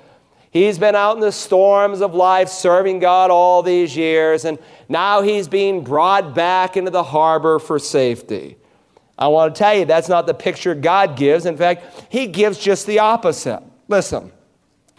he's 0.52 0.78
been 0.78 0.96
out 0.96 1.16
in 1.16 1.22
the 1.22 1.32
storms 1.32 2.02
of 2.02 2.14
life 2.16 2.50
serving 2.50 3.00
God 3.00 3.32
all 3.32 3.62
these 3.64 3.96
years, 3.96 4.46
and 4.46 4.58
now 4.90 5.22
he's 5.22 5.48
being 5.48 5.84
brought 5.84 6.34
back 6.34 6.78
into 6.78 6.92
the 6.92 7.04
harbor 7.04 7.60
for 7.60 7.80
safety. 7.80 8.58
I 9.18 9.30
want 9.30 9.56
to 9.56 9.60
tell 9.60 9.74
you, 9.74 9.86
that's 9.86 10.10
not 10.10 10.28
the 10.28 10.34
picture 10.34 10.76
God 10.76 11.16
gives. 11.16 11.46
In 11.46 11.56
fact, 11.56 12.08
He 12.10 12.28
gives 12.28 12.58
just 12.58 12.86
the 12.86 13.00
opposite. 13.00 13.64
Listen, 13.88 14.32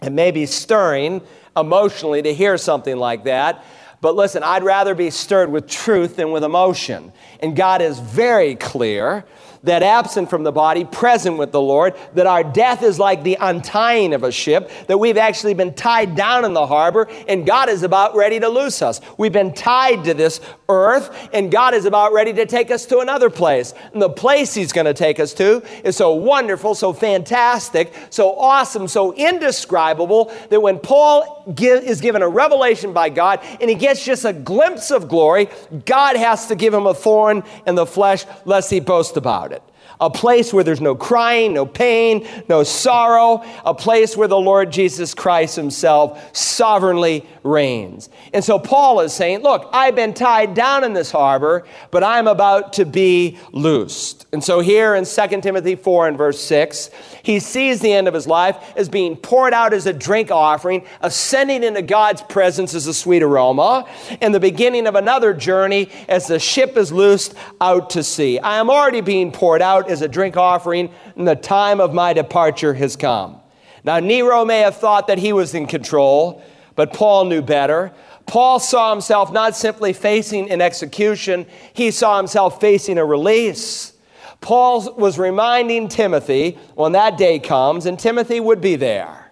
it 0.01 0.11
may 0.11 0.31
be 0.31 0.45
stirring 0.45 1.21
emotionally 1.55 2.21
to 2.21 2.33
hear 2.33 2.57
something 2.57 2.97
like 2.97 3.25
that, 3.25 3.63
but 4.01 4.15
listen, 4.15 4.43
I'd 4.43 4.63
rather 4.63 4.93
be 4.93 5.09
stirred 5.09 5.51
with 5.51 5.67
truth 5.67 6.17
than 6.17 6.31
with 6.31 6.43
emotion. 6.43 7.11
And 7.41 7.55
God 7.55 7.81
is 7.81 7.99
very 7.99 8.55
clear 8.55 9.25
that 9.63 9.83
absent 9.83 10.29
from 10.29 10.43
the 10.43 10.51
body, 10.51 10.85
present 10.85 11.37
with 11.37 11.51
the 11.51 11.61
Lord, 11.61 11.95
that 12.13 12.27
our 12.27 12.43
death 12.43 12.83
is 12.83 12.99
like 12.99 13.23
the 13.23 13.37
untying 13.39 14.13
of 14.13 14.23
a 14.23 14.31
ship, 14.31 14.71
that 14.87 14.97
we've 14.97 15.17
actually 15.17 15.53
been 15.53 15.73
tied 15.73 16.15
down 16.15 16.45
in 16.45 16.53
the 16.53 16.65
harbor, 16.65 17.07
and 17.27 17.45
God 17.45 17.69
is 17.69 17.83
about 17.83 18.15
ready 18.15 18.39
to 18.39 18.49
loose 18.49 18.81
us. 18.81 19.01
We've 19.17 19.33
been 19.33 19.53
tied 19.53 20.05
to 20.05 20.13
this 20.13 20.41
earth, 20.69 21.29
and 21.33 21.51
God 21.51 21.73
is 21.73 21.85
about 21.85 22.13
ready 22.13 22.33
to 22.33 22.45
take 22.45 22.71
us 22.71 22.85
to 22.87 22.99
another 22.99 23.29
place. 23.29 23.73
And 23.93 24.01
the 24.01 24.09
place 24.09 24.53
He's 24.53 24.71
going 24.71 24.85
to 24.85 24.93
take 24.93 25.19
us 25.19 25.33
to 25.35 25.63
is 25.83 25.95
so 25.97 26.13
wonderful, 26.13 26.75
so 26.75 26.93
fantastic, 26.93 27.93
so 28.09 28.37
awesome, 28.37 28.87
so 28.87 29.13
indescribable 29.15 30.31
that 30.49 30.61
when 30.61 30.79
Paul 30.79 31.36
give, 31.53 31.83
is 31.83 32.01
given 32.01 32.21
a 32.21 32.29
revelation 32.29 32.93
by 32.93 33.09
God 33.09 33.39
and 33.59 33.69
he 33.69 33.75
gets 33.75 34.03
just 34.03 34.25
a 34.25 34.33
glimpse 34.33 34.91
of 34.91 35.07
glory, 35.07 35.49
God 35.85 36.15
has 36.15 36.47
to 36.47 36.55
give 36.55 36.73
him 36.73 36.85
a 36.85 36.93
thorn 36.93 37.43
in 37.65 37.75
the 37.75 37.85
flesh 37.85 38.25
lest 38.45 38.69
he 38.69 38.79
boast 38.79 39.17
about 39.17 39.51
it 39.51 39.63
a 39.99 40.09
place 40.09 40.53
where 40.53 40.63
there's 40.63 40.81
no 40.81 40.95
crying, 40.95 41.53
no 41.53 41.65
pain, 41.65 42.27
no 42.49 42.63
sorrow, 42.63 43.43
a 43.65 43.73
place 43.73 44.15
where 44.15 44.27
the 44.27 44.39
Lord 44.39 44.71
Jesus 44.71 45.13
Christ 45.13 45.55
Himself 45.55 46.35
sovereignly 46.35 47.25
reigns. 47.43 48.09
And 48.33 48.43
so 48.43 48.59
Paul 48.59 48.99
is 49.01 49.13
saying, 49.13 49.41
Look, 49.41 49.69
I've 49.73 49.95
been 49.95 50.13
tied 50.13 50.53
down 50.53 50.83
in 50.83 50.93
this 50.93 51.11
harbor, 51.11 51.65
but 51.91 52.03
I'm 52.03 52.27
about 52.27 52.73
to 52.73 52.85
be 52.85 53.37
loosed. 53.51 54.27
And 54.33 54.43
so 54.43 54.59
here 54.59 54.95
in 54.95 55.05
2 55.05 55.41
Timothy 55.41 55.75
4 55.75 56.09
and 56.09 56.17
verse 56.17 56.39
6, 56.41 56.89
he 57.23 57.39
sees 57.39 57.81
the 57.81 57.91
end 57.91 58.07
of 58.07 58.13
his 58.13 58.27
life 58.27 58.57
as 58.75 58.89
being 58.89 59.15
poured 59.15 59.53
out 59.53 59.73
as 59.73 59.85
a 59.85 59.93
drink 59.93 60.31
offering, 60.31 60.85
ascending 61.01 61.63
into 61.63 61.81
God's 61.81 62.21
presence 62.21 62.73
as 62.73 62.87
a 62.87 62.93
sweet 62.93 63.23
aroma, 63.23 63.85
and 64.21 64.33
the 64.33 64.39
beginning 64.39 64.87
of 64.87 64.95
another 64.95 65.33
journey 65.33 65.89
as 66.07 66.27
the 66.27 66.39
ship 66.39 66.77
is 66.77 66.91
loosed 66.91 67.33
out 67.59 67.89
to 67.91 68.03
sea. 68.03 68.39
I 68.39 68.57
am 68.57 68.69
already 68.69 69.01
being 69.01 69.31
poured 69.31 69.61
out 69.61 69.86
as 69.89 70.01
a 70.01 70.07
drink 70.07 70.37
offering, 70.37 70.91
and 71.15 71.27
the 71.27 71.35
time 71.35 71.79
of 71.79 71.93
my 71.93 72.13
departure 72.13 72.73
has 72.73 72.95
come. 72.95 73.39
Now, 73.83 73.99
Nero 73.99 74.43
may 74.45 74.59
have 74.59 74.77
thought 74.77 75.07
that 75.07 75.17
he 75.17 75.33
was 75.33 75.53
in 75.53 75.67
control, 75.67 76.43
but 76.75 76.93
Paul 76.93 77.25
knew 77.25 77.41
better. 77.41 77.93
Paul 78.25 78.59
saw 78.59 78.91
himself 78.91 79.31
not 79.31 79.55
simply 79.55 79.93
facing 79.93 80.51
an 80.51 80.61
execution, 80.61 81.45
he 81.73 81.91
saw 81.91 82.17
himself 82.17 82.59
facing 82.59 82.97
a 82.97 83.05
release. 83.05 83.93
Paul 84.41 84.93
was 84.95 85.17
reminding 85.17 85.87
Timothy 85.87 86.57
when 86.75 86.91
that 86.91 87.17
day 87.17 87.39
comes, 87.39 87.85
and 87.85 87.97
Timothy 87.97 88.39
would 88.39 88.61
be 88.61 88.75
there. 88.75 89.31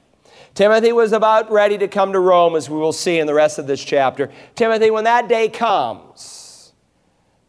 Timothy 0.55 0.93
was 0.93 1.11
about 1.11 1.51
ready 1.51 1.77
to 1.77 1.87
come 1.89 2.13
to 2.13 2.19
Rome, 2.19 2.55
as 2.55 2.69
we 2.69 2.77
will 2.77 2.93
see 2.93 3.19
in 3.19 3.27
the 3.27 3.33
rest 3.33 3.59
of 3.59 3.67
this 3.67 3.83
chapter. 3.83 4.31
Timothy, 4.55 4.89
when 4.89 5.03
that 5.03 5.27
day 5.27 5.49
comes, 5.49 6.71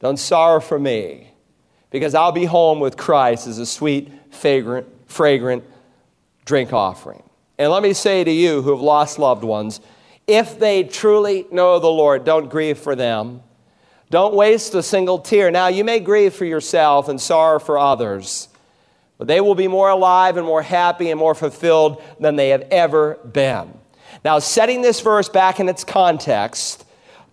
don't 0.00 0.18
sorrow 0.18 0.60
for 0.60 0.78
me, 0.78 1.30
because 1.96 2.14
I'll 2.14 2.30
be 2.30 2.44
home 2.44 2.78
with 2.78 2.98
Christ 2.98 3.46
as 3.46 3.58
a 3.58 3.64
sweet, 3.64 4.12
fragrant, 4.28 4.86
fragrant 5.06 5.64
drink 6.44 6.74
offering. 6.74 7.22
And 7.56 7.72
let 7.72 7.82
me 7.82 7.94
say 7.94 8.22
to 8.22 8.30
you 8.30 8.60
who 8.60 8.70
have 8.72 8.82
lost 8.82 9.18
loved 9.18 9.44
ones, 9.44 9.80
if 10.26 10.58
they 10.58 10.82
truly 10.84 11.46
know 11.50 11.78
the 11.78 11.88
Lord, 11.88 12.24
don't 12.24 12.50
grieve 12.50 12.76
for 12.76 12.94
them. 12.94 13.42
Don't 14.10 14.34
waste 14.34 14.74
a 14.74 14.82
single 14.82 15.18
tear. 15.18 15.50
Now, 15.50 15.68
you 15.68 15.84
may 15.84 15.98
grieve 15.98 16.34
for 16.34 16.44
yourself 16.44 17.08
and 17.08 17.18
sorrow 17.18 17.58
for 17.58 17.78
others, 17.78 18.48
but 19.16 19.26
they 19.26 19.40
will 19.40 19.54
be 19.54 19.66
more 19.66 19.88
alive 19.88 20.36
and 20.36 20.44
more 20.44 20.60
happy 20.60 21.10
and 21.10 21.18
more 21.18 21.34
fulfilled 21.34 22.02
than 22.20 22.36
they 22.36 22.50
have 22.50 22.68
ever 22.70 23.14
been. 23.32 23.72
Now, 24.22 24.38
setting 24.38 24.82
this 24.82 25.00
verse 25.00 25.30
back 25.30 25.60
in 25.60 25.68
its 25.70 25.82
context, 25.82 26.84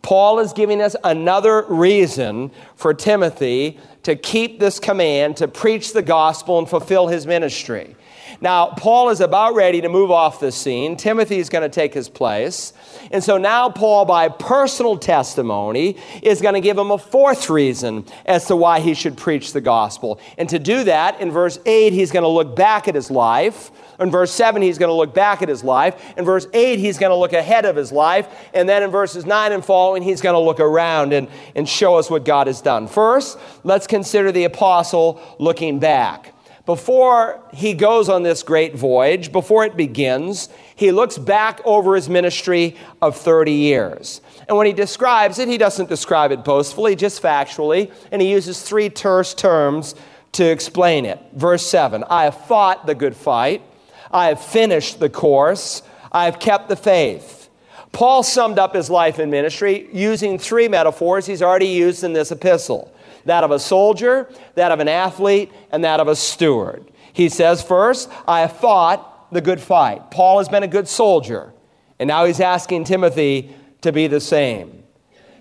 Paul 0.03 0.39
is 0.39 0.53
giving 0.53 0.81
us 0.81 0.95
another 1.03 1.65
reason 1.67 2.51
for 2.75 2.93
Timothy 2.93 3.79
to 4.03 4.15
keep 4.15 4.59
this 4.59 4.77
command 4.77 5.37
to 5.37 5.47
preach 5.47 5.93
the 5.93 6.01
gospel 6.01 6.59
and 6.59 6.69
fulfill 6.69 7.07
his 7.07 7.25
ministry. 7.25 7.95
Now, 8.41 8.67
Paul 8.67 9.09
is 9.09 9.21
about 9.21 9.55
ready 9.55 9.79
to 9.79 9.87
move 9.87 10.11
off 10.11 10.41
the 10.41 10.51
scene. 10.51 10.97
Timothy 10.97 11.39
is 11.39 11.49
going 11.49 11.61
to 11.61 11.69
take 11.69 11.93
his 11.93 12.09
place. 12.09 12.73
And 13.13 13.23
so 13.23 13.37
now, 13.37 13.69
Paul, 13.69 14.05
by 14.05 14.27
personal 14.27 14.97
testimony, 14.97 15.97
is 16.23 16.41
going 16.41 16.55
to 16.55 16.61
give 16.61 16.79
him 16.79 16.89
a 16.89 16.97
fourth 16.97 17.47
reason 17.47 18.05
as 18.25 18.47
to 18.47 18.55
why 18.55 18.79
he 18.79 18.95
should 18.95 19.17
preach 19.17 19.53
the 19.53 19.61
gospel. 19.61 20.19
And 20.35 20.49
to 20.49 20.57
do 20.57 20.83
that, 20.85 21.21
in 21.21 21.29
verse 21.31 21.59
8, 21.63 21.93
he's 21.93 22.11
going 22.11 22.23
to 22.23 22.27
look 22.27 22.55
back 22.55 22.87
at 22.87 22.95
his 22.95 23.11
life. 23.11 23.69
In 23.99 24.09
verse 24.09 24.31
7, 24.31 24.63
he's 24.63 24.79
going 24.79 24.89
to 24.89 24.95
look 24.95 25.13
back 25.13 25.43
at 25.43 25.47
his 25.47 25.63
life. 25.63 26.03
In 26.17 26.25
verse 26.25 26.47
8, 26.53 26.79
he's 26.79 26.97
going 26.97 27.11
to 27.11 27.15
look 27.15 27.33
ahead 27.33 27.65
of 27.65 27.75
his 27.75 27.91
life. 27.91 28.27
And 28.51 28.67
then 28.67 28.81
in 28.81 28.89
verses 28.89 29.27
9 29.27 29.51
and 29.51 29.63
following, 29.63 30.01
he's 30.01 30.19
going 30.19 30.33
to 30.33 30.39
look 30.39 30.59
around 30.59 31.13
and, 31.13 31.27
and 31.55 31.69
show 31.69 31.93
us 31.95 32.09
what 32.09 32.25
God 32.25 32.47
has 32.47 32.61
done. 32.61 32.87
First, 32.87 33.37
let's 33.63 33.85
consider 33.85 34.31
the 34.31 34.45
apostle 34.45 35.21
looking 35.37 35.77
back 35.77 36.32
before 36.65 37.41
he 37.53 37.73
goes 37.73 38.07
on 38.07 38.23
this 38.23 38.41
great 38.41 38.73
voyage, 38.73 39.33
before 39.33 39.65
it 39.65 39.75
begins, 39.75 40.47
he 40.75 40.93
looks 40.93 41.17
back 41.17 41.59
over 41.65 41.95
his 41.95 42.07
ministry 42.07 42.77
of 43.01 43.17
30 43.17 43.51
years. 43.51 44.21
And 44.47 44.57
when 44.57 44.67
he 44.67 44.73
describes 44.73 45.39
it, 45.39 45.49
he 45.49 45.57
doesn't 45.57 45.89
describe 45.89 46.31
it 46.31 46.45
boastfully, 46.45 46.95
just 46.95 47.21
factually, 47.21 47.91
and 48.11 48.21
he 48.21 48.31
uses 48.31 48.61
three 48.61 48.89
terse 48.89 49.33
terms 49.33 49.93
to 50.33 50.45
explain 50.45 51.05
it. 51.05 51.19
Verse 51.33 51.65
7 51.67 52.05
I 52.09 52.25
have 52.25 52.45
fought 52.45 52.85
the 52.85 52.95
good 52.95 53.15
fight, 53.15 53.61
I 54.09 54.27
have 54.27 54.41
finished 54.41 54.99
the 54.99 55.09
course, 55.09 55.83
I 56.13 56.25
have 56.25 56.39
kept 56.39 56.69
the 56.69 56.77
faith. 56.77 57.49
Paul 57.91 58.23
summed 58.23 58.57
up 58.57 58.73
his 58.73 58.89
life 58.89 59.19
in 59.19 59.29
ministry 59.29 59.87
using 59.91 60.39
three 60.39 60.67
metaphors 60.67 61.25
he's 61.25 61.41
already 61.41 61.67
used 61.67 62.03
in 62.03 62.13
this 62.13 62.31
epistle 62.31 62.92
that 63.25 63.43
of 63.43 63.51
a 63.51 63.59
soldier, 63.59 64.29
that 64.55 64.71
of 64.71 64.79
an 64.79 64.87
athlete, 64.87 65.51
and 65.71 65.83
that 65.83 65.99
of 65.99 66.07
a 66.07 66.15
steward. 66.15 66.89
He 67.13 67.29
says, 67.29 67.61
First, 67.61 68.09
I 68.27 68.41
have 68.41 68.57
fought 68.57 69.31
the 69.31 69.41
good 69.41 69.61
fight. 69.61 70.11
Paul 70.11 70.39
has 70.39 70.49
been 70.49 70.63
a 70.63 70.67
good 70.67 70.87
soldier, 70.87 71.53
and 71.99 72.07
now 72.07 72.25
he's 72.25 72.39
asking 72.39 72.85
Timothy 72.85 73.55
to 73.81 73.91
be 73.91 74.07
the 74.07 74.19
same. 74.19 74.83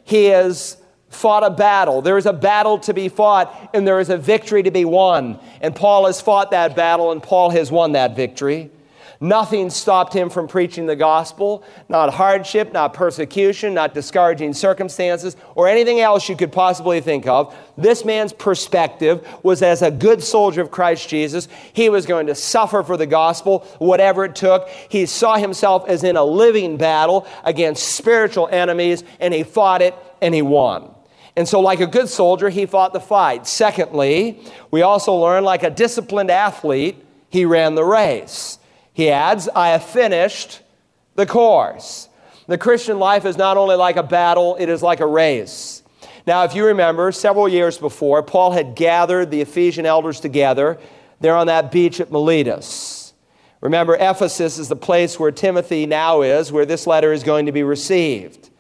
He 0.05 0.27
has 0.27 0.77
fought 1.09 1.45
a 1.45 1.51
battle. 1.51 2.03
There 2.03 2.19
is 2.19 2.27
a 2.27 2.33
battle 2.33 2.79
to 2.81 2.95
be 2.95 3.09
fought, 3.09 3.71
and 3.75 3.87
there 3.87 4.01
is 4.01 4.11
a 4.11 4.17
victory 4.17 4.63
to 4.63 4.71
be 4.71 4.85
won. 4.85 5.39
And 5.61 5.77
Paul 5.77 6.07
has 6.07 6.21
fought 6.21 6.51
that 6.51 6.75
battle, 6.75 7.13
and 7.13 7.23
Paul 7.23 7.51
has 7.51 7.71
won 7.71 7.93
that 7.93 8.17
victory. 8.17 8.71
Nothing 9.23 9.71
stopped 9.71 10.13
him 10.13 10.31
from 10.31 10.49
preaching 10.49 10.87
the 10.87 10.97
gospel, 10.97 11.63
not 11.89 12.13
hardship, 12.13 12.73
not 12.73 12.93
persecution, 12.93 13.73
not 13.73 13.95
discouraging 13.95 14.53
circumstances, 14.53 15.37
or 15.55 15.69
anything 15.69 16.01
else 16.01 16.29
you 16.29 16.35
could 16.35 16.51
possibly 16.51 17.01
think 17.01 17.29
of. 17.29 17.55
This 17.79 18.05
man's 18.05 18.33
perspective 18.33 19.25
was 19.45 19.63
as 19.63 19.81
a 19.81 19.93
good 19.93 20.25
soldier 20.25 20.61
of 20.61 20.73
Christ 20.73 21.09
Jesus, 21.09 21.47
he 21.73 21.89
was 21.89 22.05
going 22.05 22.27
to 22.27 22.35
suffer 22.35 22.83
for 22.83 22.97
the 22.97 23.07
gospel, 23.07 23.61
whatever 23.79 24.25
it 24.25 24.35
took. 24.35 24.69
He 24.89 25.07
saw 25.07 25.37
himself 25.37 25.89
as 25.89 26.03
in 26.03 26.17
a 26.17 26.25
living 26.25 26.77
battle 26.77 27.25
against 27.45 27.93
spiritual 27.95 28.49
enemies, 28.51 29.05
and 29.21 29.33
he 29.33 29.45
fought 29.45 29.83
it 29.83 29.95
and 30.21 30.35
he 30.35 30.43
won. 30.43 30.93
And 31.37 31.49
so, 31.49 31.61
like 31.61 31.79
a 31.79 31.87
good 31.87 32.09
soldier, 32.09 32.49
he 32.49 32.67
fought 32.67 32.93
the 32.93 32.99
fight. 32.99 33.47
Secondly, 33.47 34.41
we 34.73 34.83
also 34.83 35.15
learn, 35.15 35.45
like 35.45 35.63
a 35.63 35.71
disciplined 35.71 36.33
athlete, 36.33 36.97
he 37.31 37.45
ran 37.45 37.77
the 37.77 37.85
race. 37.85 38.59
He 38.93 39.11
adds, 39.11 39.49
I 39.55 39.69
have 39.69 39.85
finished 39.85 40.61
the 41.15 41.27
course. 41.27 42.09
The 42.47 42.59
Christian 42.59 42.99
life 42.99 43.25
is 43.25 43.39
not 43.39 43.57
only 43.57 43.77
like 43.77 43.97
a 43.97 44.03
battle, 44.03 44.57
it 44.59 44.69
is 44.69 44.83
like 44.83 45.01
a 45.01 45.07
race. 45.07 45.83
Now, 46.27 46.45
if 46.45 46.55
you 46.55 46.67
remember, 46.67 47.11
several 47.13 47.49
years 47.49 47.79
before, 47.79 48.23
Paul 48.23 48.53
had 48.53 48.75
gathered 48.75 49.31
the 49.31 49.41
Ephesian 49.41 49.87
elders 49.87 50.21
together 50.21 50.79
there 51.21 51.37
on 51.37 51.47
that 51.47 51.73
beach 51.73 52.01
at 52.01 52.13
Miletus. 52.13 53.15
Remember, 53.61 53.95
Ephesus 53.95 54.59
is 54.59 54.69
the 54.69 54.77
place 54.77 55.19
where 55.19 55.31
Timothy 55.31 55.87
now 55.87 56.23
is, 56.23 56.51
where 56.51 56.67
this 56.67 56.87
letter 56.87 57.13
is 57.13 57.23
going 57.23 57.47
to 57.47 57.53
be 57.53 57.63
received. 57.63 58.51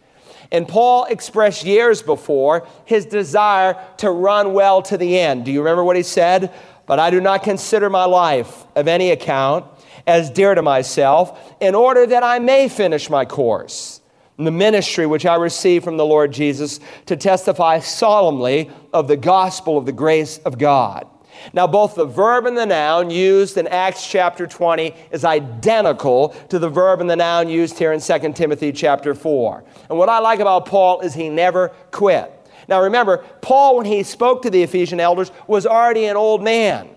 And 0.52 0.68
Paul 0.68 1.06
expressed 1.06 1.64
years 1.64 2.02
before 2.02 2.66
his 2.84 3.06
desire 3.06 3.82
to 3.98 4.10
run 4.10 4.52
well 4.52 4.82
to 4.82 4.96
the 4.96 5.18
end. 5.18 5.44
Do 5.44 5.50
you 5.50 5.60
remember 5.60 5.82
what 5.82 5.96
he 5.96 6.02
said? 6.02 6.52
But 6.86 6.98
I 6.98 7.10
do 7.10 7.20
not 7.20 7.42
consider 7.42 7.88
my 7.90 8.04
life 8.04 8.64
of 8.76 8.86
any 8.86 9.10
account 9.10 9.66
as 10.06 10.30
dear 10.30 10.54
to 10.54 10.62
myself, 10.62 11.54
in 11.60 11.74
order 11.74 12.06
that 12.06 12.22
I 12.22 12.38
may 12.38 12.68
finish 12.68 13.10
my 13.10 13.24
course. 13.24 14.00
The 14.38 14.50
ministry 14.50 15.06
which 15.06 15.26
I 15.26 15.36
received 15.36 15.84
from 15.84 15.96
the 15.96 16.06
Lord 16.06 16.32
Jesus 16.32 16.80
to 17.06 17.16
testify 17.16 17.78
solemnly 17.78 18.70
of 18.92 19.06
the 19.06 19.16
gospel 19.16 19.78
of 19.78 19.86
the 19.86 19.92
grace 19.92 20.38
of 20.38 20.58
God. 20.58 21.06
Now, 21.52 21.66
both 21.66 21.94
the 21.94 22.04
verb 22.04 22.46
and 22.46 22.56
the 22.56 22.66
noun 22.66 23.10
used 23.10 23.56
in 23.56 23.66
Acts 23.66 24.08
chapter 24.08 24.46
20 24.46 24.94
is 25.10 25.24
identical 25.24 26.30
to 26.48 26.58
the 26.58 26.68
verb 26.68 27.00
and 27.00 27.10
the 27.10 27.16
noun 27.16 27.48
used 27.48 27.78
here 27.78 27.92
in 27.92 28.00
2 28.00 28.32
Timothy 28.32 28.72
chapter 28.72 29.14
4. 29.14 29.64
And 29.88 29.98
what 29.98 30.08
I 30.08 30.18
like 30.18 30.40
about 30.40 30.66
Paul 30.66 31.00
is 31.00 31.14
he 31.14 31.28
never 31.28 31.68
quit. 31.90 32.32
Now, 32.68 32.82
remember, 32.82 33.18
Paul, 33.40 33.76
when 33.76 33.86
he 33.86 34.02
spoke 34.02 34.42
to 34.42 34.50
the 34.50 34.62
Ephesian 34.62 35.00
elders, 35.00 35.32
was 35.46 35.66
already 35.66 36.04
an 36.06 36.16
old 36.16 36.42
man. 36.42 36.88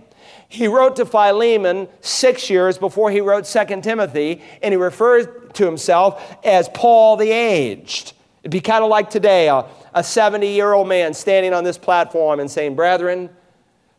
He 0.56 0.68
wrote 0.68 0.96
to 0.96 1.06
Philemon 1.06 1.90
six 2.00 2.50
years 2.50 2.78
before 2.78 3.12
he 3.12 3.20
wrote 3.20 3.44
2 3.44 3.82
Timothy, 3.82 4.42
and 4.64 4.74
he 4.74 4.78
refers 4.78 5.28
to 5.54 5.66
himself 5.66 6.38
as 6.46 6.70
Paul 6.70 7.18
the 7.18 7.30
Aged. 7.30 8.14
It'd 8.42 8.52
be 8.52 8.62
kind 8.62 8.82
of 8.82 8.90
like 8.90 9.10
today 9.10 9.50
a 9.50 10.04
70 10.04 10.48
year 10.48 10.72
old 10.72 10.88
man 10.88 11.14
standing 11.14 11.54
on 11.54 11.66
this 11.66 11.78
platform 11.78 12.40
and 12.40 12.50
saying, 12.50 12.76
Brethren, 12.76 13.30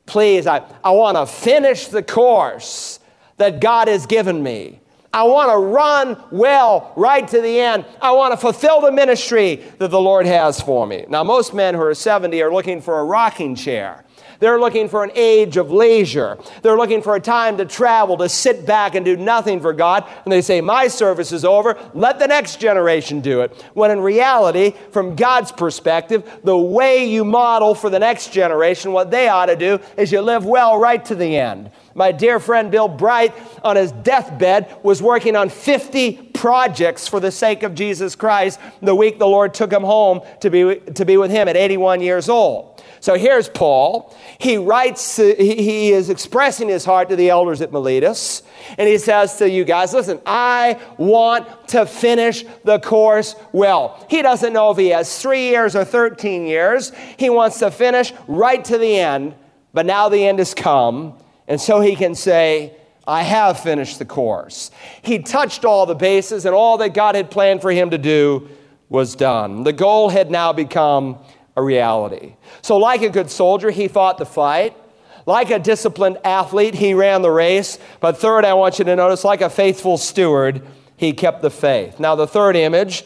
please, 0.06 0.46
I, 0.46 0.62
I 0.82 0.92
want 0.92 1.18
to 1.18 1.26
finish 1.26 1.88
the 1.88 2.02
course 2.02 3.00
that 3.36 3.60
God 3.60 3.88
has 3.88 4.06
given 4.06 4.42
me. 4.42 4.80
I 5.12 5.24
want 5.24 5.50
to 5.50 5.58
run 5.58 6.22
well 6.30 6.92
right 6.96 7.26
to 7.28 7.40
the 7.42 7.60
end. 7.60 7.84
I 8.00 8.12
want 8.12 8.32
to 8.32 8.38
fulfill 8.38 8.80
the 8.80 8.92
ministry 8.92 9.62
that 9.78 9.90
the 9.90 10.00
Lord 10.00 10.24
has 10.24 10.60
for 10.60 10.86
me. 10.86 11.04
Now, 11.08 11.22
most 11.22 11.52
men 11.52 11.74
who 11.74 11.82
are 11.82 11.94
70 11.94 12.40
are 12.42 12.52
looking 12.52 12.80
for 12.80 13.00
a 13.00 13.04
rocking 13.04 13.54
chair. 13.54 14.05
They're 14.40 14.60
looking 14.60 14.88
for 14.88 15.04
an 15.04 15.10
age 15.14 15.56
of 15.56 15.70
leisure. 15.70 16.38
They're 16.62 16.76
looking 16.76 17.02
for 17.02 17.16
a 17.16 17.20
time 17.20 17.56
to 17.58 17.64
travel, 17.64 18.16
to 18.18 18.28
sit 18.28 18.66
back 18.66 18.94
and 18.94 19.04
do 19.04 19.16
nothing 19.16 19.60
for 19.60 19.72
God. 19.72 20.08
And 20.24 20.32
they 20.32 20.42
say, 20.42 20.60
My 20.60 20.88
service 20.88 21.32
is 21.32 21.44
over. 21.44 21.78
Let 21.94 22.18
the 22.18 22.28
next 22.28 22.60
generation 22.60 23.20
do 23.20 23.42
it. 23.42 23.52
When 23.74 23.90
in 23.90 24.00
reality, 24.00 24.72
from 24.90 25.16
God's 25.16 25.52
perspective, 25.52 26.40
the 26.44 26.56
way 26.56 27.08
you 27.08 27.24
model 27.24 27.74
for 27.74 27.90
the 27.90 27.98
next 27.98 28.32
generation, 28.32 28.92
what 28.92 29.10
they 29.10 29.28
ought 29.28 29.46
to 29.46 29.56
do 29.56 29.78
is 29.96 30.12
you 30.12 30.20
live 30.20 30.44
well 30.44 30.78
right 30.78 31.04
to 31.06 31.14
the 31.14 31.36
end. 31.36 31.70
My 31.94 32.12
dear 32.12 32.38
friend 32.38 32.70
Bill 32.70 32.88
Bright, 32.88 33.34
on 33.64 33.76
his 33.76 33.90
deathbed, 33.90 34.76
was 34.82 35.00
working 35.00 35.34
on 35.34 35.48
50 35.48 36.12
projects 36.34 37.08
for 37.08 37.20
the 37.20 37.30
sake 37.30 37.62
of 37.62 37.74
Jesus 37.74 38.14
Christ 38.14 38.60
the 38.82 38.94
week 38.94 39.18
the 39.18 39.26
Lord 39.26 39.54
took 39.54 39.72
him 39.72 39.82
home 39.82 40.20
to 40.40 40.50
be, 40.50 40.76
to 40.94 41.04
be 41.04 41.16
with 41.16 41.30
him 41.30 41.48
at 41.48 41.56
81 41.56 42.00
years 42.00 42.28
old. 42.28 42.75
So 43.06 43.14
here's 43.14 43.48
Paul. 43.48 44.12
He 44.38 44.56
writes, 44.56 45.20
uh, 45.20 45.32
he 45.38 45.92
is 45.92 46.10
expressing 46.10 46.68
his 46.68 46.84
heart 46.84 47.08
to 47.10 47.14
the 47.14 47.30
elders 47.30 47.62
at 47.62 47.70
Miletus. 47.70 48.42
And 48.76 48.88
he 48.88 48.98
says 48.98 49.36
to 49.36 49.48
you 49.48 49.64
guys, 49.64 49.94
listen, 49.94 50.20
I 50.26 50.80
want 50.98 51.68
to 51.68 51.86
finish 51.86 52.44
the 52.64 52.80
course 52.80 53.36
well. 53.52 54.04
He 54.10 54.22
doesn't 54.22 54.52
know 54.52 54.72
if 54.72 54.76
he 54.76 54.88
has 54.88 55.22
three 55.22 55.50
years 55.50 55.76
or 55.76 55.84
13 55.84 56.46
years. 56.46 56.90
He 57.16 57.30
wants 57.30 57.60
to 57.60 57.70
finish 57.70 58.12
right 58.26 58.64
to 58.64 58.76
the 58.76 58.96
end. 58.96 59.36
But 59.72 59.86
now 59.86 60.08
the 60.08 60.26
end 60.26 60.40
has 60.40 60.52
come. 60.52 61.16
And 61.46 61.60
so 61.60 61.80
he 61.80 61.94
can 61.94 62.16
say, 62.16 62.74
I 63.06 63.22
have 63.22 63.60
finished 63.60 64.00
the 64.00 64.04
course. 64.04 64.72
He 65.02 65.20
touched 65.20 65.64
all 65.64 65.86
the 65.86 65.94
bases, 65.94 66.44
and 66.44 66.56
all 66.56 66.76
that 66.78 66.92
God 66.92 67.14
had 67.14 67.30
planned 67.30 67.62
for 67.62 67.70
him 67.70 67.90
to 67.90 67.98
do 67.98 68.48
was 68.88 69.14
done. 69.14 69.62
The 69.62 69.72
goal 69.72 70.08
had 70.08 70.28
now 70.28 70.52
become 70.52 71.18
a 71.56 71.62
reality. 71.62 72.34
So, 72.62 72.76
like 72.76 73.02
a 73.02 73.08
good 73.08 73.30
soldier, 73.30 73.70
he 73.70 73.88
fought 73.88 74.18
the 74.18 74.26
fight. 74.26 74.76
Like 75.24 75.50
a 75.50 75.58
disciplined 75.58 76.18
athlete, 76.24 76.74
he 76.74 76.94
ran 76.94 77.22
the 77.22 77.32
race. 77.32 77.78
But 77.98 78.16
third, 78.16 78.44
I 78.44 78.54
want 78.54 78.78
you 78.78 78.84
to 78.84 78.94
notice, 78.94 79.24
like 79.24 79.40
a 79.40 79.50
faithful 79.50 79.98
steward, 79.98 80.62
he 80.96 81.12
kept 81.12 81.42
the 81.42 81.50
faith. 81.50 81.98
Now, 81.98 82.14
the 82.14 82.28
third 82.28 82.54
image 82.54 83.04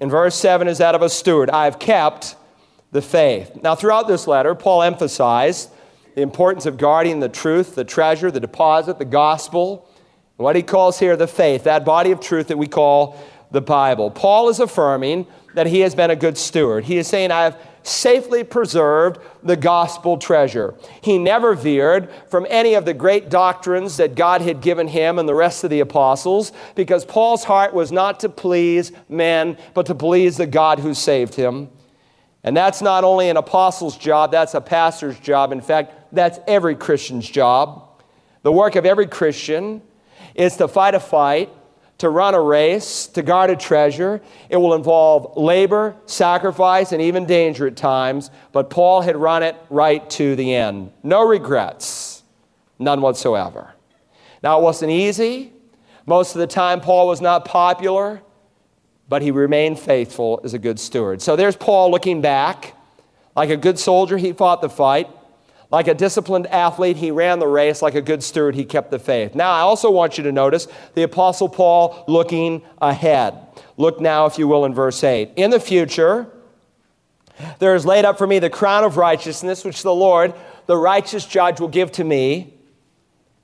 in 0.00 0.08
verse 0.08 0.34
7 0.34 0.66
is 0.66 0.78
that 0.78 0.94
of 0.94 1.02
a 1.02 1.10
steward. 1.10 1.50
I've 1.50 1.78
kept 1.78 2.36
the 2.90 3.02
faith. 3.02 3.62
Now, 3.62 3.74
throughout 3.74 4.08
this 4.08 4.26
letter, 4.26 4.54
Paul 4.54 4.82
emphasized 4.82 5.70
the 6.14 6.22
importance 6.22 6.64
of 6.64 6.78
guarding 6.78 7.20
the 7.20 7.28
truth, 7.28 7.74
the 7.74 7.84
treasure, 7.84 8.30
the 8.30 8.40
deposit, 8.40 8.98
the 8.98 9.04
gospel, 9.04 9.86
what 10.36 10.56
he 10.56 10.62
calls 10.62 10.98
here 10.98 11.16
the 11.16 11.26
faith, 11.26 11.64
that 11.64 11.84
body 11.84 12.12
of 12.12 12.20
truth 12.20 12.48
that 12.48 12.56
we 12.56 12.66
call 12.66 13.20
the 13.50 13.60
Bible. 13.60 14.10
Paul 14.10 14.48
is 14.48 14.60
affirming 14.60 15.26
that 15.54 15.66
he 15.66 15.80
has 15.80 15.94
been 15.94 16.10
a 16.10 16.16
good 16.16 16.38
steward. 16.38 16.84
He 16.84 16.96
is 16.96 17.06
saying, 17.06 17.30
I 17.30 17.42
have 17.42 17.60
safely 17.88 18.44
preserved 18.44 19.20
the 19.42 19.56
gospel 19.56 20.18
treasure. 20.18 20.74
He 21.00 21.18
never 21.18 21.54
veered 21.54 22.10
from 22.28 22.46
any 22.48 22.74
of 22.74 22.84
the 22.84 22.94
great 22.94 23.30
doctrines 23.30 23.96
that 23.96 24.14
God 24.14 24.40
had 24.42 24.60
given 24.60 24.88
him 24.88 25.18
and 25.18 25.28
the 25.28 25.34
rest 25.34 25.64
of 25.64 25.70
the 25.70 25.80
apostles 25.80 26.52
because 26.74 27.04
Paul's 27.04 27.44
heart 27.44 27.74
was 27.74 27.90
not 27.90 28.20
to 28.20 28.28
please 28.28 28.92
men, 29.08 29.56
but 29.74 29.86
to 29.86 29.94
please 29.94 30.36
the 30.36 30.46
God 30.46 30.78
who 30.78 30.94
saved 30.94 31.34
him. 31.34 31.68
And 32.44 32.56
that's 32.56 32.80
not 32.80 33.04
only 33.04 33.28
an 33.28 33.36
apostle's 33.36 33.96
job, 33.96 34.30
that's 34.30 34.54
a 34.54 34.60
pastor's 34.60 35.18
job. 35.18 35.52
In 35.52 35.60
fact, 35.60 36.14
that's 36.14 36.38
every 36.46 36.76
Christian's 36.76 37.28
job. 37.28 38.02
The 38.42 38.52
work 38.52 38.76
of 38.76 38.86
every 38.86 39.06
Christian 39.06 39.82
is 40.34 40.56
to 40.56 40.68
fight 40.68 40.94
a 40.94 41.00
fight 41.00 41.50
to 41.98 42.08
run 42.08 42.34
a 42.34 42.40
race, 42.40 43.06
to 43.08 43.22
guard 43.22 43.50
a 43.50 43.56
treasure. 43.56 44.20
It 44.48 44.56
will 44.56 44.74
involve 44.74 45.36
labor, 45.36 45.96
sacrifice, 46.06 46.92
and 46.92 47.02
even 47.02 47.26
danger 47.26 47.66
at 47.66 47.76
times, 47.76 48.30
but 48.52 48.70
Paul 48.70 49.02
had 49.02 49.16
run 49.16 49.42
it 49.42 49.56
right 49.68 50.08
to 50.10 50.36
the 50.36 50.54
end. 50.54 50.92
No 51.02 51.26
regrets, 51.26 52.22
none 52.78 53.00
whatsoever. 53.00 53.74
Now, 54.42 54.60
it 54.60 54.62
wasn't 54.62 54.92
easy. 54.92 55.52
Most 56.06 56.34
of 56.36 56.38
the 56.38 56.46
time, 56.46 56.80
Paul 56.80 57.08
was 57.08 57.20
not 57.20 57.44
popular, 57.44 58.22
but 59.08 59.20
he 59.20 59.32
remained 59.32 59.78
faithful 59.78 60.40
as 60.44 60.54
a 60.54 60.58
good 60.58 60.78
steward. 60.78 61.20
So 61.20 61.34
there's 61.34 61.56
Paul 61.56 61.90
looking 61.90 62.20
back. 62.20 62.74
Like 63.34 63.50
a 63.50 63.56
good 63.56 63.78
soldier, 63.78 64.16
he 64.16 64.32
fought 64.32 64.60
the 64.60 64.68
fight. 64.68 65.08
Like 65.70 65.86
a 65.86 65.94
disciplined 65.94 66.46
athlete, 66.46 66.96
he 66.96 67.10
ran 67.10 67.40
the 67.40 67.46
race. 67.46 67.82
Like 67.82 67.94
a 67.94 68.00
good 68.00 68.22
steward, 68.22 68.54
he 68.54 68.64
kept 68.64 68.90
the 68.90 68.98
faith. 68.98 69.34
Now, 69.34 69.50
I 69.50 69.60
also 69.60 69.90
want 69.90 70.16
you 70.16 70.24
to 70.24 70.32
notice 70.32 70.66
the 70.94 71.02
Apostle 71.02 71.48
Paul 71.48 72.04
looking 72.08 72.62
ahead. 72.80 73.34
Look 73.76 74.00
now, 74.00 74.26
if 74.26 74.38
you 74.38 74.48
will, 74.48 74.64
in 74.64 74.72
verse 74.72 75.04
8. 75.04 75.32
In 75.36 75.50
the 75.50 75.60
future, 75.60 76.26
there 77.58 77.74
is 77.74 77.84
laid 77.84 78.06
up 78.06 78.16
for 78.16 78.26
me 78.26 78.38
the 78.38 78.48
crown 78.48 78.84
of 78.84 78.96
righteousness, 78.96 79.62
which 79.62 79.82
the 79.82 79.94
Lord, 79.94 80.34
the 80.66 80.76
righteous 80.76 81.26
judge, 81.26 81.60
will 81.60 81.68
give 81.68 81.92
to 81.92 82.04
me. 82.04 82.54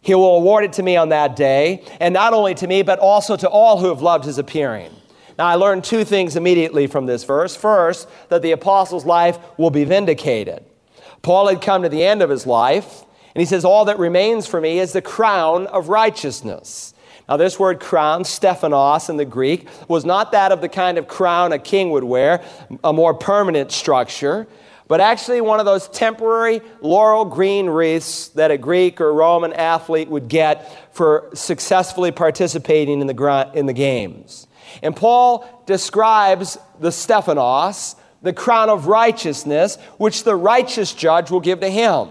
He 0.00 0.14
will 0.14 0.37
award 0.37 0.64
it 0.64 0.74
to 0.74 0.82
me 0.82 0.96
on 0.96 1.10
that 1.10 1.37
day, 1.37 1.84
and 2.00 2.14
not 2.14 2.32
only 2.32 2.54
to 2.54 2.66
me, 2.66 2.82
but 2.82 2.98
also 2.98 3.37
to 3.37 3.48
all 3.48 3.78
who 3.78 3.88
have 3.88 4.02
loved 4.02 4.24
his 4.24 4.38
appearing. 4.38 4.90
Now, 5.38 5.46
I 5.46 5.56
learned 5.56 5.84
two 5.84 6.04
things 6.04 6.37
immediately 6.37 6.87
from 6.87 7.06
this 7.06 7.24
verse. 7.24 7.54
First, 7.54 8.08
that 8.30 8.40
the 8.40 8.52
apostle's 8.52 9.04
life 9.04 9.38
will 9.58 9.70
be 9.70 9.84
vindicated. 9.84 10.64
Paul 11.24 11.48
had 11.48 11.60
come 11.60 11.82
to 11.82 11.88
the 11.88 12.04
end 12.04 12.22
of 12.22 12.30
his 12.30 12.46
life, 12.46 13.04
and 13.34 13.40
he 13.40 13.46
says, 13.46 13.64
All 13.64 13.87
that 13.87 13.98
remains 13.98 14.46
for 14.46 14.60
me 14.60 14.78
is 14.78 14.92
the 14.92 15.02
crown 15.02 15.66
of 15.66 15.88
righteousness. 15.88 16.94
Now, 17.28 17.38
this 17.38 17.58
word 17.58 17.80
crown, 17.80 18.24
Stephanos 18.24 19.08
in 19.08 19.16
the 19.16 19.24
Greek, 19.24 19.66
was 19.88 20.04
not 20.04 20.32
that 20.32 20.52
of 20.52 20.60
the 20.60 20.68
kind 20.68 20.98
of 20.98 21.08
crown 21.08 21.52
a 21.52 21.58
king 21.58 21.90
would 21.90 22.04
wear, 22.04 22.44
a 22.84 22.92
more 22.92 23.14
permanent 23.14 23.72
structure, 23.72 24.46
but 24.87 25.00
actually 25.00 25.40
one 25.40 25.58
of 25.58 25.64
those 25.64 25.88
temporary 25.88 26.60
laurel 26.82 27.24
green 27.24 27.70
wreaths 27.70 28.28
that 28.28 28.50
a 28.50 28.58
Greek 28.58 29.00
or 29.00 29.14
Roman 29.14 29.54
athlete 29.54 30.08
would 30.08 30.28
get 30.28 30.94
for 30.94 31.30
successfully 31.32 32.12
participating 32.12 33.00
in 33.00 33.06
the, 33.06 33.50
in 33.54 33.64
the 33.64 33.72
games. 33.72 34.46
And 34.82 34.94
Paul 34.94 35.48
describes 35.64 36.58
the 36.78 36.92
Stephanos, 36.92 37.96
the 38.24 38.32
crown 38.32 38.70
of 38.70 38.88
righteousness, 38.88 39.76
which 39.98 40.24
the 40.24 40.34
righteous 40.34 40.92
judge 40.92 41.30
will 41.30 41.40
give 41.40 41.60
to 41.60 41.70
him. 41.70 42.08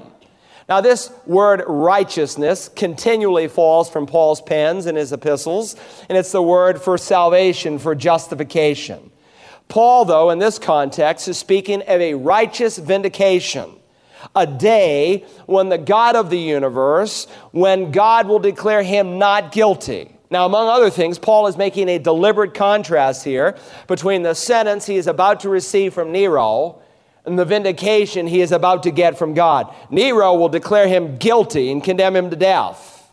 Now, 0.69 0.79
this 0.79 1.11
word 1.25 1.63
righteousness 1.67 2.69
continually 2.69 3.49
falls 3.49 3.89
from 3.89 4.05
Paul's 4.05 4.39
pens 4.39 4.85
in 4.85 4.95
his 4.95 5.11
epistles, 5.11 5.75
and 6.07 6.17
it's 6.17 6.31
the 6.31 6.41
word 6.41 6.81
for 6.81 6.97
salvation, 6.97 7.79
for 7.79 7.95
justification. 7.95 9.11
Paul, 9.67 10.05
though, 10.05 10.29
in 10.29 10.39
this 10.39 10.59
context, 10.59 11.27
is 11.27 11.37
speaking 11.37 11.81
of 11.81 11.99
a 11.99 12.13
righteous 12.13 12.77
vindication, 12.77 13.71
a 14.35 14.45
day 14.45 15.25
when 15.47 15.69
the 15.69 15.77
God 15.77 16.15
of 16.15 16.29
the 16.29 16.39
universe, 16.39 17.25
when 17.51 17.91
God 17.91 18.27
will 18.27 18.39
declare 18.39 18.83
him 18.83 19.17
not 19.17 19.51
guilty. 19.51 20.15
Now, 20.33 20.47
among 20.47 20.67
other 20.67 20.89
things, 20.89 21.19
Paul 21.19 21.45
is 21.45 21.57
making 21.57 21.89
a 21.89 21.99
deliberate 21.99 22.55
contrast 22.55 23.23
here 23.23 23.55
between 23.85 24.23
the 24.23 24.33
sentence 24.33 24.87
he 24.87 24.95
is 24.95 25.05
about 25.05 25.41
to 25.41 25.49
receive 25.49 25.93
from 25.93 26.11
Nero 26.11 26.81
and 27.23 27.37
the 27.37 27.45
vindication 27.45 28.25
he 28.25 28.41
is 28.41 28.51
about 28.51 28.81
to 28.81 28.89
get 28.89 29.15
from 29.15 29.35
God. 29.35 29.71
Nero 29.91 30.33
will 30.33 30.49
declare 30.49 30.87
him 30.87 31.17
guilty 31.17 31.71
and 31.71 31.83
condemn 31.83 32.15
him 32.15 32.31
to 32.31 32.35
death. 32.35 33.11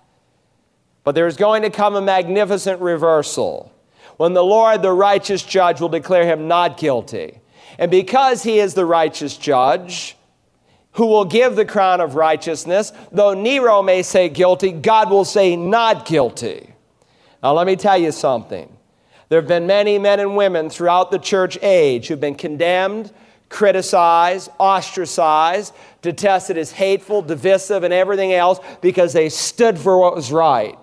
But 1.05 1.15
there 1.15 1.27
is 1.27 1.37
going 1.37 1.61
to 1.61 1.69
come 1.69 1.95
a 1.95 2.01
magnificent 2.01 2.81
reversal 2.81 3.71
when 4.17 4.33
the 4.33 4.43
Lord, 4.43 4.81
the 4.81 4.91
righteous 4.91 5.43
judge, 5.43 5.79
will 5.79 5.91
declare 5.91 6.25
him 6.25 6.49
not 6.49 6.79
guilty. 6.79 7.39
And 7.79 7.91
because 7.91 8.45
he 8.45 8.61
is 8.61 8.73
the 8.73 8.87
righteous 8.87 9.37
judge, 9.37 10.17
who 10.93 11.05
will 11.05 11.27
give 11.27 11.55
the 11.55 11.67
crown 11.67 12.01
of 12.01 12.15
righteousness, 12.15 12.95
though 13.13 13.35
Nero 13.35 13.83
may 13.83 14.03
say 14.03 14.31
guilty, 14.31 14.73
God 14.73 15.11
will 15.11 15.27
say 15.27 15.55
not 15.55 16.07
guilty. 16.07 16.70
Now, 17.43 17.53
let 17.55 17.67
me 17.67 17.77
tell 17.77 17.97
you 17.97 18.13
something. 18.13 18.71
There 19.29 19.41
have 19.41 19.49
been 19.49 19.67
many 19.67 19.99
men 19.99 20.21
and 20.21 20.37
women 20.37 20.71
throughout 20.71 21.11
the 21.11 21.19
church 21.19 21.57
age 21.63 22.09
who've 22.09 22.21
been 22.21 22.35
condemned, 22.35 23.13
criticized, 23.49 24.51
ostracized, 24.59 25.73
detested 26.03 26.59
as 26.59 26.73
hateful, 26.73 27.23
divisive, 27.23 27.85
and 27.85 27.95
everything 27.95 28.33
else 28.33 28.59
because 28.81 29.13
they 29.13 29.29
stood 29.29 29.79
for 29.79 29.99
what 29.99 30.15
was 30.15 30.33
right. 30.33 30.77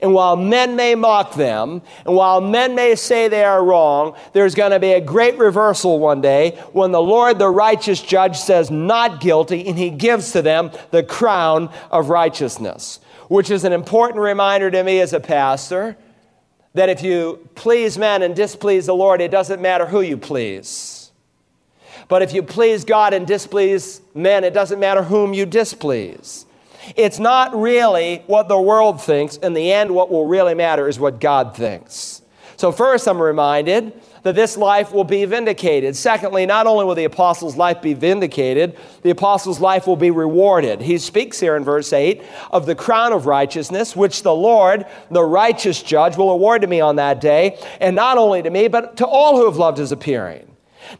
And 0.00 0.12
while 0.12 0.36
men 0.36 0.76
may 0.76 0.94
mock 0.94 1.34
them, 1.34 1.82
and 2.04 2.14
while 2.14 2.40
men 2.40 2.74
may 2.74 2.94
say 2.94 3.28
they 3.28 3.44
are 3.44 3.64
wrong, 3.64 4.16
there's 4.32 4.54
going 4.54 4.70
to 4.72 4.80
be 4.80 4.92
a 4.92 5.00
great 5.00 5.38
reversal 5.38 5.98
one 5.98 6.20
day 6.20 6.58
when 6.72 6.90
the 6.92 7.02
Lord, 7.02 7.38
the 7.38 7.48
righteous 7.48 8.00
judge, 8.00 8.36
says 8.36 8.70
not 8.70 9.20
guilty, 9.20 9.66
and 9.66 9.78
he 9.78 9.90
gives 9.90 10.32
to 10.32 10.42
them 10.42 10.70
the 10.90 11.02
crown 11.02 11.70
of 11.90 12.08
righteousness, 12.08 13.00
which 13.28 13.50
is 13.50 13.64
an 13.64 13.72
important 13.72 14.20
reminder 14.20 14.70
to 14.70 14.82
me 14.82 15.00
as 15.00 15.12
a 15.12 15.20
pastor 15.20 15.96
that 16.74 16.88
if 16.88 17.02
you 17.02 17.48
please 17.54 17.96
men 17.96 18.22
and 18.22 18.34
displease 18.34 18.86
the 18.86 18.94
Lord, 18.94 19.20
it 19.20 19.30
doesn't 19.30 19.62
matter 19.62 19.86
who 19.86 20.00
you 20.00 20.16
please. 20.16 21.12
But 22.08 22.22
if 22.22 22.32
you 22.34 22.42
please 22.42 22.84
God 22.84 23.14
and 23.14 23.26
displease 23.26 24.00
men, 24.14 24.44
it 24.44 24.52
doesn't 24.52 24.80
matter 24.80 25.02
whom 25.02 25.32
you 25.32 25.46
displease. 25.46 26.46
It's 26.96 27.18
not 27.18 27.54
really 27.58 28.22
what 28.26 28.48
the 28.48 28.60
world 28.60 29.00
thinks. 29.00 29.36
In 29.38 29.54
the 29.54 29.72
end, 29.72 29.94
what 29.94 30.10
will 30.10 30.26
really 30.26 30.54
matter 30.54 30.86
is 30.86 30.98
what 30.98 31.20
God 31.20 31.56
thinks. 31.56 32.20
So, 32.56 32.72
first, 32.72 33.08
I'm 33.08 33.20
reminded 33.20 33.92
that 34.24 34.34
this 34.34 34.56
life 34.56 34.92
will 34.92 35.04
be 35.04 35.24
vindicated. 35.24 35.94
Secondly, 35.94 36.44
not 36.46 36.66
only 36.66 36.84
will 36.84 36.94
the 36.94 37.04
apostles' 37.04 37.56
life 37.56 37.80
be 37.80 37.94
vindicated, 37.94 38.76
the 39.02 39.10
apostles' 39.10 39.60
life 39.60 39.86
will 39.86 39.96
be 39.96 40.10
rewarded. 40.10 40.80
He 40.80 40.98
speaks 40.98 41.38
here 41.38 41.56
in 41.56 41.62
verse 41.62 41.92
8 41.92 42.22
of 42.50 42.66
the 42.66 42.74
crown 42.74 43.12
of 43.12 43.26
righteousness, 43.26 43.94
which 43.94 44.22
the 44.22 44.34
Lord, 44.34 44.86
the 45.10 45.22
righteous 45.22 45.82
judge, 45.82 46.16
will 46.16 46.30
award 46.30 46.62
to 46.62 46.66
me 46.66 46.80
on 46.80 46.96
that 46.96 47.20
day, 47.20 47.58
and 47.80 47.94
not 47.94 48.18
only 48.18 48.42
to 48.42 48.50
me, 48.50 48.66
but 48.66 48.96
to 48.96 49.06
all 49.06 49.36
who 49.36 49.44
have 49.44 49.56
loved 49.56 49.78
his 49.78 49.92
appearing. 49.92 50.50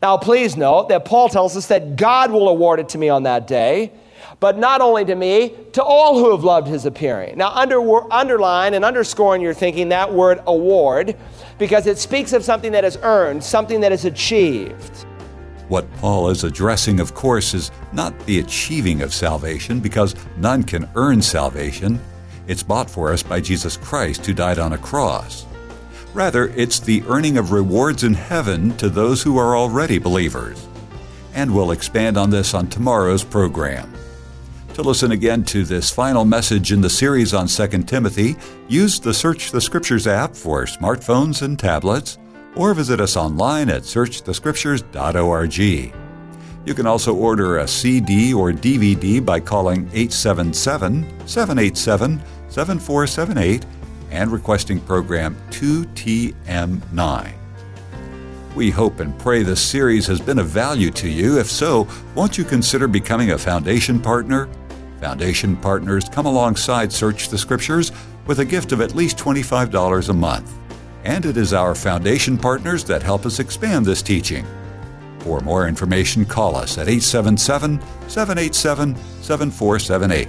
Now, 0.00 0.16
please 0.16 0.56
note 0.56 0.88
that 0.90 1.04
Paul 1.04 1.28
tells 1.28 1.56
us 1.56 1.66
that 1.68 1.96
God 1.96 2.30
will 2.30 2.48
award 2.48 2.80
it 2.80 2.90
to 2.90 2.98
me 2.98 3.08
on 3.08 3.24
that 3.24 3.46
day 3.46 3.92
but 4.40 4.58
not 4.58 4.80
only 4.80 5.04
to 5.04 5.14
me, 5.14 5.54
to 5.72 5.82
all 5.82 6.18
who 6.18 6.30
have 6.30 6.44
loved 6.44 6.68
his 6.68 6.86
appearing. 6.86 7.38
Now, 7.38 7.50
under, 7.50 7.80
underline 8.12 8.74
and 8.74 8.84
underscore 8.84 9.34
in 9.34 9.40
your 9.40 9.54
thinking 9.54 9.88
that 9.90 10.12
word 10.12 10.40
award 10.46 11.16
because 11.58 11.86
it 11.86 11.98
speaks 11.98 12.32
of 12.32 12.44
something 12.44 12.72
that 12.72 12.84
is 12.84 12.98
earned, 13.02 13.42
something 13.42 13.80
that 13.80 13.92
is 13.92 14.04
achieved. 14.04 15.06
What 15.68 15.90
Paul 15.96 16.28
is 16.28 16.44
addressing, 16.44 17.00
of 17.00 17.14
course, 17.14 17.54
is 17.54 17.70
not 17.92 18.18
the 18.26 18.38
achieving 18.38 19.00
of 19.00 19.14
salvation 19.14 19.80
because 19.80 20.14
none 20.36 20.62
can 20.62 20.88
earn 20.94 21.22
salvation. 21.22 22.00
It's 22.46 22.62
bought 22.62 22.90
for 22.90 23.12
us 23.12 23.22
by 23.22 23.40
Jesus 23.40 23.76
Christ 23.78 24.26
who 24.26 24.34
died 24.34 24.58
on 24.58 24.74
a 24.74 24.78
cross. 24.78 25.46
Rather, 26.12 26.48
it's 26.48 26.78
the 26.78 27.02
earning 27.08 27.38
of 27.38 27.50
rewards 27.50 28.04
in 28.04 28.14
heaven 28.14 28.76
to 28.76 28.88
those 28.88 29.22
who 29.22 29.38
are 29.38 29.56
already 29.56 29.98
believers. 29.98 30.68
And 31.34 31.52
we'll 31.52 31.72
expand 31.72 32.16
on 32.16 32.30
this 32.30 32.54
on 32.54 32.68
tomorrow's 32.68 33.24
program. 33.24 33.92
To 34.74 34.82
listen 34.82 35.12
again 35.12 35.44
to 35.44 35.62
this 35.62 35.88
final 35.88 36.24
message 36.24 36.72
in 36.72 36.80
the 36.80 36.90
series 36.90 37.32
on 37.32 37.46
2 37.46 37.84
Timothy, 37.84 38.34
use 38.66 38.98
the 38.98 39.14
Search 39.14 39.52
the 39.52 39.60
Scriptures 39.60 40.08
app 40.08 40.34
for 40.34 40.64
smartphones 40.64 41.42
and 41.42 41.56
tablets, 41.56 42.18
or 42.56 42.74
visit 42.74 43.00
us 43.00 43.16
online 43.16 43.68
at 43.68 43.82
searchthescriptures.org. 43.82 45.58
You 46.66 46.74
can 46.74 46.88
also 46.88 47.14
order 47.14 47.58
a 47.58 47.68
CD 47.68 48.34
or 48.34 48.50
DVD 48.50 49.24
by 49.24 49.38
calling 49.38 49.88
877 49.92 51.04
787 51.24 52.20
7478 52.48 53.64
and 54.10 54.32
requesting 54.32 54.80
program 54.80 55.36
2TM9. 55.50 57.32
We 58.56 58.70
hope 58.70 58.98
and 58.98 59.16
pray 59.20 59.44
this 59.44 59.62
series 59.62 60.08
has 60.08 60.20
been 60.20 60.40
of 60.40 60.48
value 60.48 60.90
to 60.92 61.08
you. 61.08 61.38
If 61.38 61.48
so, 61.48 61.86
won't 62.16 62.36
you 62.38 62.42
consider 62.42 62.88
becoming 62.88 63.30
a 63.30 63.38
foundation 63.38 64.00
partner? 64.00 64.48
Foundation 65.00 65.56
partners 65.56 66.08
come 66.08 66.26
alongside 66.26 66.92
Search 66.92 67.28
the 67.28 67.38
Scriptures 67.38 67.92
with 68.26 68.40
a 68.40 68.44
gift 68.44 68.72
of 68.72 68.80
at 68.80 68.94
least 68.94 69.18
$25 69.18 70.08
a 70.08 70.12
month. 70.12 70.52
And 71.04 71.26
it 71.26 71.36
is 71.36 71.52
our 71.52 71.74
foundation 71.74 72.38
partners 72.38 72.84
that 72.84 73.02
help 73.02 73.26
us 73.26 73.38
expand 73.38 73.84
this 73.84 74.02
teaching. 74.02 74.46
For 75.18 75.40
more 75.40 75.68
information, 75.68 76.24
call 76.24 76.56
us 76.56 76.78
at 76.78 76.88
877 76.88 77.80
787 78.08 78.96
7478. 79.22 80.28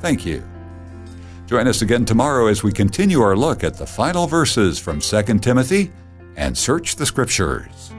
Thank 0.00 0.26
you. 0.26 0.42
Join 1.46 1.68
us 1.68 1.82
again 1.82 2.04
tomorrow 2.04 2.46
as 2.48 2.62
we 2.62 2.72
continue 2.72 3.20
our 3.20 3.36
look 3.36 3.62
at 3.62 3.74
the 3.74 3.86
final 3.86 4.26
verses 4.26 4.78
from 4.78 5.00
2 5.00 5.22
Timothy 5.38 5.92
and 6.36 6.56
Search 6.56 6.96
the 6.96 7.06
Scriptures. 7.06 7.92